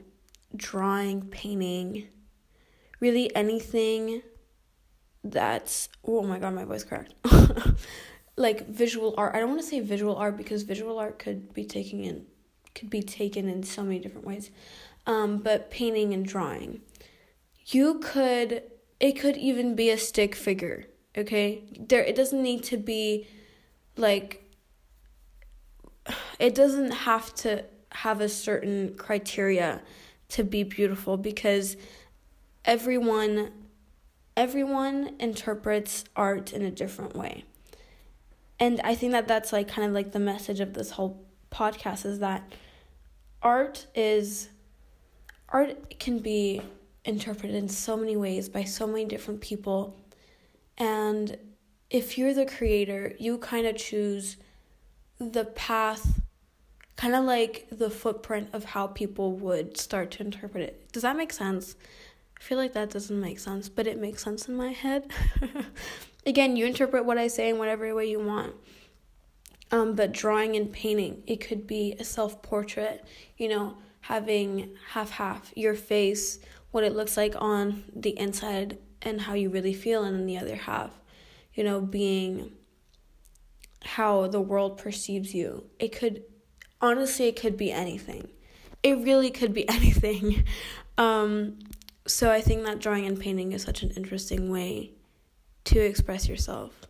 drawing, 0.55 1.21
painting, 1.23 2.07
really 2.99 3.33
anything 3.35 4.21
that's 5.23 5.89
oh 6.03 6.21
my 6.21 6.39
god, 6.39 6.53
my 6.53 6.65
voice 6.65 6.83
cracked. 6.83 7.13
like 8.37 8.67
visual 8.67 9.13
art. 9.17 9.35
I 9.35 9.39
don't 9.39 9.49
want 9.49 9.61
to 9.61 9.67
say 9.67 9.79
visual 9.79 10.15
art 10.15 10.37
because 10.37 10.63
visual 10.63 10.99
art 10.99 11.19
could 11.19 11.53
be 11.53 11.65
taken 11.65 11.99
in 12.01 12.25
could 12.73 12.89
be 12.89 13.01
taken 13.01 13.47
in 13.47 13.63
so 13.63 13.83
many 13.83 13.99
different 13.99 14.27
ways. 14.27 14.51
Um, 15.07 15.37
but 15.37 15.71
painting 15.71 16.13
and 16.13 16.25
drawing. 16.25 16.81
You 17.67 17.99
could 17.99 18.63
it 18.99 19.13
could 19.13 19.37
even 19.37 19.75
be 19.75 19.89
a 19.89 19.97
stick 19.97 20.35
figure, 20.35 20.87
okay? 21.17 21.63
There 21.79 22.03
it 22.03 22.15
doesn't 22.15 22.41
need 22.41 22.63
to 22.65 22.77
be 22.77 23.27
like 23.97 24.51
it 26.39 26.53
doesn't 26.53 26.91
have 26.91 27.33
to 27.35 27.65
have 28.05 28.21
a 28.21 28.29
certain 28.29 28.95
criteria 28.97 29.81
to 30.29 30.43
be 30.43 30.61
beautiful 30.61 31.17
because 31.17 31.75
everyone 32.63 33.51
everyone 34.37 35.15
interprets 35.19 36.03
art 36.15 36.53
in 36.53 36.61
a 36.61 36.69
different 36.69 37.15
way. 37.15 37.43
And 38.59 38.79
I 38.83 38.93
think 38.93 39.13
that 39.13 39.27
that's 39.27 39.51
like 39.51 39.67
kind 39.67 39.87
of 39.87 39.93
like 39.93 40.11
the 40.11 40.19
message 40.19 40.59
of 40.59 40.73
this 40.73 40.91
whole 40.91 41.25
podcast 41.49 42.05
is 42.05 42.19
that 42.19 42.53
art 43.41 43.87
is 43.95 44.49
art 45.49 45.99
can 45.99 46.19
be 46.19 46.61
interpreted 47.05 47.55
in 47.55 47.67
so 47.67 47.97
many 47.97 48.15
ways 48.15 48.49
by 48.49 48.65
so 48.65 48.85
many 48.85 49.05
different 49.05 49.41
people 49.41 49.97
and 50.77 51.37
if 51.89 52.17
you're 52.17 52.33
the 52.33 52.45
creator, 52.45 53.13
you 53.19 53.37
kind 53.37 53.65
of 53.65 53.77
choose 53.77 54.37
the 55.19 55.45
path 55.45 56.21
kind 56.95 57.15
of 57.15 57.25
like 57.25 57.67
the 57.71 57.89
footprint 57.89 58.49
of 58.53 58.63
how 58.63 58.87
people 58.87 59.33
would 59.33 59.77
start 59.77 60.11
to 60.11 60.23
interpret 60.23 60.63
it. 60.63 60.91
Does 60.91 61.03
that 61.03 61.17
make 61.17 61.33
sense? 61.33 61.75
I 62.39 62.43
feel 62.43 62.57
like 62.57 62.73
that 62.73 62.89
doesn't 62.89 63.19
make 63.19 63.39
sense, 63.39 63.69
but 63.69 63.87
it 63.87 63.97
makes 63.97 64.23
sense 64.23 64.47
in 64.47 64.55
my 64.55 64.71
head. 64.71 65.11
Again, 66.25 66.55
you 66.55 66.65
interpret 66.65 67.05
what 67.05 67.17
I 67.17 67.27
say 67.27 67.49
in 67.49 67.57
whatever 67.57 67.93
way 67.93 68.09
you 68.09 68.19
want. 68.19 68.53
Um, 69.71 69.95
but 69.95 70.11
drawing 70.11 70.55
and 70.55 70.71
painting, 70.71 71.23
it 71.27 71.37
could 71.37 71.67
be 71.67 71.95
a 71.99 72.03
self 72.03 72.41
portrait, 72.41 73.05
you 73.37 73.49
know, 73.49 73.77
having 74.01 74.75
half 74.89 75.11
half 75.11 75.51
your 75.55 75.75
face, 75.75 76.39
what 76.71 76.83
it 76.83 76.95
looks 76.95 77.17
like 77.17 77.35
on 77.37 77.83
the 77.95 78.17
inside, 78.17 78.77
and 79.01 79.21
how 79.21 79.33
you 79.33 79.49
really 79.49 79.73
feel, 79.73 80.03
and 80.03 80.15
then 80.15 80.25
the 80.27 80.37
other 80.37 80.55
half, 80.55 80.91
you 81.53 81.63
know, 81.63 81.81
being 81.81 82.51
how 83.83 84.27
the 84.27 84.41
world 84.41 84.77
perceives 84.77 85.33
you. 85.33 85.65
It 85.79 85.91
could 85.91 86.23
honestly, 86.81 87.27
it 87.27 87.39
could 87.39 87.57
be 87.57 87.71
anything. 87.71 88.29
It 88.83 88.97
really 88.99 89.31
could 89.31 89.53
be 89.53 89.67
anything. 89.77 90.43
Um, 90.97 91.59
so 92.07 92.31
I 92.31 92.41
think 92.41 92.63
that 92.65 92.79
drawing 92.79 93.05
and 93.05 93.19
painting 93.19 93.51
is 93.51 93.63
such 93.63 93.83
an 93.83 93.91
interesting 93.91 94.49
way 94.49 94.91
to 95.65 95.79
express 95.79 96.27
yourself. 96.27 96.81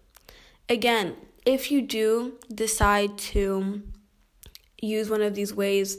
Again, 0.68 1.16
if 1.46 1.72
you 1.72 1.82
do 1.82 2.34
decide 2.54 3.18
to 3.18 3.82
use 4.82 5.10
one 5.10 5.22
of 5.22 5.36
these 5.36 5.54
ways 5.54 5.98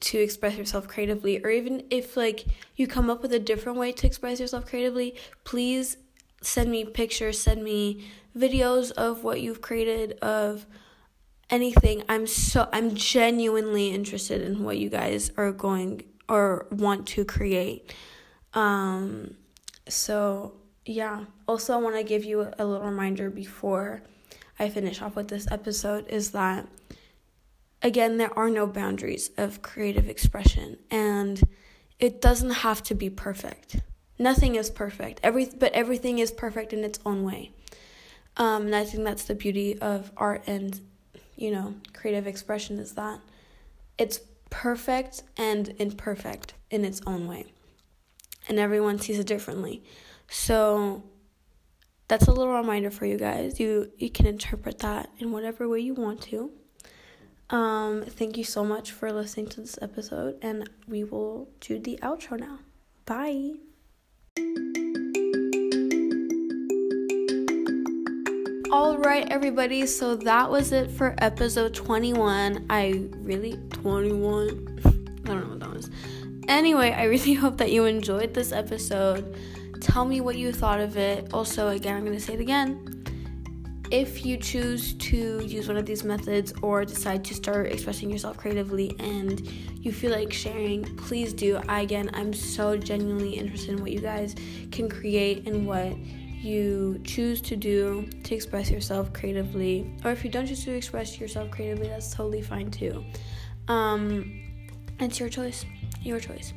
to 0.00 0.18
express 0.18 0.56
yourself 0.56 0.86
creatively 0.86 1.42
or 1.42 1.50
even 1.50 1.84
if 1.90 2.16
like 2.16 2.46
you 2.76 2.86
come 2.86 3.10
up 3.10 3.20
with 3.20 3.32
a 3.32 3.38
different 3.38 3.78
way 3.78 3.90
to 3.92 4.06
express 4.06 4.38
yourself 4.38 4.66
creatively, 4.66 5.14
please 5.44 5.96
send 6.40 6.70
me 6.70 6.84
pictures, 6.84 7.40
send 7.40 7.64
me 7.64 8.08
videos 8.36 8.92
of 8.92 9.24
what 9.24 9.40
you've 9.40 9.60
created 9.60 10.12
of 10.20 10.66
anything. 11.50 12.02
I'm 12.08 12.26
so 12.26 12.68
I'm 12.72 12.94
genuinely 12.94 13.88
interested 13.88 14.42
in 14.42 14.64
what 14.64 14.78
you 14.78 14.88
guys 14.88 15.30
are 15.36 15.52
going 15.52 16.04
or 16.28 16.66
want 16.70 17.06
to 17.08 17.24
create. 17.24 17.94
Um 18.54 19.34
so 19.88 20.54
yeah. 20.84 21.24
Also 21.46 21.74
I 21.74 21.76
want 21.78 21.96
to 21.96 22.02
give 22.02 22.24
you 22.24 22.40
a 22.58 22.64
little 22.64 22.86
reminder 22.86 23.30
before 23.30 24.02
I 24.58 24.68
finish 24.68 25.00
off 25.00 25.16
with 25.16 25.28
this 25.28 25.46
episode 25.50 26.08
is 26.08 26.32
that 26.32 26.66
again 27.82 28.16
there 28.16 28.36
are 28.38 28.50
no 28.50 28.66
boundaries 28.66 29.30
of 29.36 29.62
creative 29.62 30.08
expression 30.08 30.78
and 30.90 31.40
it 31.98 32.20
doesn't 32.20 32.50
have 32.50 32.82
to 32.84 32.94
be 32.94 33.10
perfect. 33.10 33.80
Nothing 34.18 34.56
is 34.56 34.68
perfect. 34.70 35.20
Every 35.22 35.46
but 35.46 35.72
everything 35.72 36.18
is 36.18 36.30
perfect 36.30 36.72
in 36.72 36.84
its 36.84 36.98
own 37.06 37.22
way. 37.24 37.52
Um, 38.36 38.66
and 38.66 38.76
I 38.76 38.84
think 38.84 39.04
that's 39.04 39.24
the 39.24 39.34
beauty 39.34 39.78
of 39.78 40.12
art 40.16 40.44
and 40.46 40.80
you 41.38 41.50
know, 41.52 41.74
creative 41.94 42.26
expression 42.26 42.78
is 42.78 42.92
that 42.94 43.20
it's 43.96 44.20
perfect 44.50 45.22
and 45.36 45.74
imperfect 45.78 46.54
in 46.70 46.84
its 46.84 47.00
own 47.06 47.28
way. 47.28 47.46
And 48.48 48.58
everyone 48.58 48.98
sees 48.98 49.18
it 49.18 49.26
differently. 49.26 49.82
So 50.28 51.04
that's 52.08 52.26
a 52.26 52.32
little 52.32 52.52
reminder 52.52 52.90
for 52.90 53.06
you 53.06 53.18
guys. 53.18 53.60
You 53.60 53.92
you 53.98 54.10
can 54.10 54.26
interpret 54.26 54.78
that 54.80 55.10
in 55.18 55.32
whatever 55.32 55.68
way 55.68 55.80
you 55.80 55.94
want 55.94 56.22
to. 56.22 56.50
Um, 57.50 58.02
thank 58.02 58.36
you 58.36 58.44
so 58.44 58.64
much 58.64 58.90
for 58.90 59.10
listening 59.12 59.46
to 59.48 59.60
this 59.60 59.78
episode, 59.80 60.38
and 60.42 60.68
we 60.86 61.04
will 61.04 61.48
do 61.60 61.78
the 61.78 61.98
outro 62.02 62.38
now. 62.38 62.58
Bye. 63.06 63.54
All 68.70 68.98
right, 68.98 69.26
everybody. 69.30 69.86
So 69.86 70.14
that 70.14 70.50
was 70.50 70.72
it 70.72 70.90
for 70.90 71.14
episode 71.18 71.72
21. 71.72 72.66
I 72.68 73.08
really 73.20 73.56
21. 73.70 74.80
I 74.84 75.28
don't 75.28 75.40
know 75.40 75.48
what 75.48 75.60
that 75.60 75.70
was. 75.70 75.90
Anyway, 76.48 76.92
I 76.92 77.04
really 77.04 77.32
hope 77.44 77.56
that 77.58 77.72
you 77.72 77.86
enjoyed 77.86 78.34
this 78.34 78.52
episode. 78.52 79.38
Tell 79.80 80.04
me 80.04 80.20
what 80.20 80.36
you 80.36 80.52
thought 80.52 80.80
of 80.80 80.98
it. 80.98 81.32
Also, 81.32 81.68
again, 81.68 81.96
I'm 81.96 82.04
going 82.04 82.16
to 82.16 82.22
say 82.22 82.34
it 82.34 82.40
again. 82.40 82.94
If 83.90 84.26
you 84.26 84.36
choose 84.36 84.92
to 84.92 85.42
use 85.46 85.66
one 85.66 85.78
of 85.78 85.86
these 85.86 86.04
methods 86.04 86.52
or 86.60 86.84
decide 86.84 87.24
to 87.24 87.34
start 87.34 87.72
expressing 87.72 88.10
yourself 88.10 88.36
creatively 88.36 88.94
and 88.98 89.40
you 89.80 89.92
feel 89.92 90.10
like 90.10 90.30
sharing, 90.30 90.84
please 90.96 91.32
do. 91.32 91.58
I, 91.68 91.80
again, 91.80 92.10
I'm 92.12 92.34
so 92.34 92.76
genuinely 92.76 93.30
interested 93.30 93.70
in 93.70 93.80
what 93.80 93.92
you 93.92 94.00
guys 94.00 94.34
can 94.70 94.90
create 94.90 95.48
and 95.48 95.66
what 95.66 95.94
you 96.40 97.00
choose 97.04 97.40
to 97.42 97.56
do 97.56 98.08
to 98.24 98.34
express 98.34 98.70
yourself 98.70 99.12
creatively, 99.12 99.90
or 100.04 100.10
if 100.10 100.24
you 100.24 100.30
don't 100.30 100.46
choose 100.46 100.64
to 100.64 100.72
express 100.72 101.18
yourself 101.20 101.50
creatively, 101.50 101.88
that's 101.88 102.14
totally 102.14 102.42
fine 102.42 102.70
too. 102.70 103.04
Um, 103.68 104.40
it's 105.00 105.20
your 105.20 105.28
choice. 105.28 105.64
Your 106.02 106.20
choice. 106.20 106.52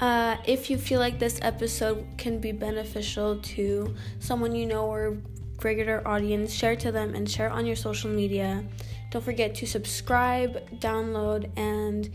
Uh, 0.00 0.36
if 0.46 0.68
you 0.68 0.78
feel 0.78 0.98
like 0.98 1.18
this 1.18 1.38
episode 1.42 2.04
can 2.18 2.40
be 2.40 2.52
beneficial 2.52 3.38
to 3.40 3.94
someone 4.18 4.54
you 4.54 4.66
know 4.66 4.86
or 4.86 5.16
regular 5.62 6.06
audience, 6.06 6.52
share 6.52 6.74
to 6.76 6.90
them 6.90 7.14
and 7.14 7.30
share 7.30 7.50
on 7.50 7.66
your 7.66 7.76
social 7.76 8.10
media. 8.10 8.64
Don't 9.10 9.22
forget 9.22 9.54
to 9.56 9.66
subscribe, 9.66 10.80
download, 10.80 11.50
and 11.56 12.10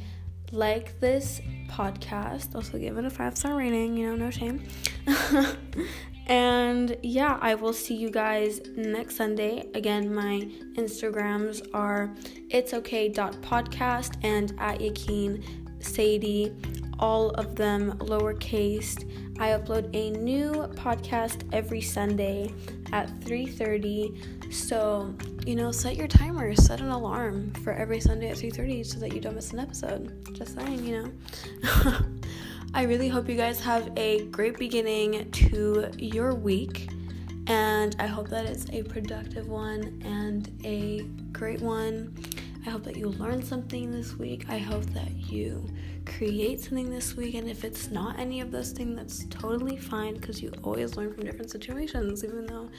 like 0.51 0.99
this 0.99 1.41
podcast. 1.69 2.55
Also, 2.55 2.77
give 2.77 2.97
it 2.97 3.05
a 3.05 3.09
five 3.09 3.37
star 3.37 3.55
rating, 3.55 3.95
you 3.95 4.09
know, 4.09 4.15
no 4.15 4.31
shame. 4.31 4.63
And 6.27 6.97
yeah, 7.03 7.37
I 7.41 7.55
will 7.55 7.73
see 7.73 7.95
you 7.95 8.09
guys 8.09 8.59
next 8.75 9.15
Sunday. 9.15 9.69
Again, 9.73 10.13
my 10.13 10.49
Instagrams 10.73 11.65
are 11.73 12.13
it's 12.49 12.73
okay 12.73 13.09
podcast 13.09 14.17
and 14.23 14.53
at 14.59 14.81
Yakin 14.81 15.43
Sadie, 15.79 16.53
all 16.99 17.29
of 17.31 17.55
them 17.55 17.93
lowercase. 17.99 19.09
I 19.39 19.49
upload 19.49 19.95
a 19.95 20.09
new 20.17 20.51
podcast 20.75 21.43
every 21.53 21.81
Sunday 21.81 22.53
at 22.91 23.07
3:30. 23.21 24.51
So, 24.51 25.13
you 25.45 25.55
know, 25.55 25.71
set 25.71 25.95
your 25.95 26.07
timer, 26.07 26.55
set 26.55 26.81
an 26.81 26.89
alarm 26.89 27.53
for 27.63 27.71
every 27.71 28.01
Sunday 28.01 28.29
at 28.29 28.37
3:30 28.37 28.83
so 28.83 28.99
that 28.99 29.13
you 29.13 29.21
don't 29.21 29.35
miss 29.35 29.53
an 29.53 29.59
episode. 29.59 30.33
Just 30.33 30.55
saying, 30.55 30.85
you 30.85 31.11
know. 31.63 31.99
I 32.73 32.83
really 32.83 33.07
hope 33.07 33.27
you 33.27 33.35
guys 33.35 33.59
have 33.61 33.91
a 33.97 34.25
great 34.25 34.57
beginning 34.57 35.31
to 35.31 35.89
your 35.97 36.35
week. 36.35 36.89
And 37.47 37.95
I 37.97 38.07
hope 38.07 38.27
that 38.29 38.45
it's 38.45 38.69
a 38.71 38.83
productive 38.83 39.47
one 39.47 40.01
and 40.03 40.51
a 40.65 41.03
great 41.31 41.61
one. 41.61 42.13
I 42.65 42.69
hope 42.69 42.83
that 42.83 42.97
you 42.97 43.07
learn 43.07 43.41
something 43.41 43.91
this 43.91 44.15
week. 44.17 44.45
I 44.49 44.57
hope 44.57 44.85
that 44.87 45.11
you 45.31 45.65
create 46.05 46.61
something 46.61 46.89
this 46.89 47.15
week. 47.15 47.35
And 47.35 47.49
if 47.49 47.63
it's 47.63 47.89
not 47.89 48.19
any 48.19 48.41
of 48.41 48.51
those 48.51 48.71
things, 48.71 48.95
that's 48.97 49.25
totally 49.29 49.77
fine 49.77 50.15
because 50.15 50.41
you 50.41 50.51
always 50.63 50.97
learn 50.97 51.13
from 51.13 51.23
different 51.23 51.49
situations, 51.49 52.23
even 52.25 52.45
though 52.45 52.69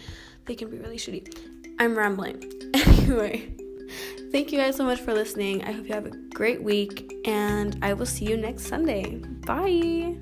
they 0.44 0.54
can 0.54 0.70
be 0.70 0.76
really 0.76 0.98
shitty. 0.98 1.34
I'm 1.78 1.96
rambling. 1.96 2.52
Anyway. 3.08 3.67
Thank 4.30 4.52
you 4.52 4.58
guys 4.58 4.76
so 4.76 4.84
much 4.84 5.00
for 5.00 5.14
listening. 5.14 5.64
I 5.64 5.72
hope 5.72 5.86
you 5.88 5.94
have 5.94 6.06
a 6.06 6.16
great 6.34 6.62
week, 6.62 7.12
and 7.24 7.78
I 7.82 7.94
will 7.94 8.06
see 8.06 8.26
you 8.26 8.36
next 8.36 8.66
Sunday. 8.66 9.16
Bye. 9.46 10.18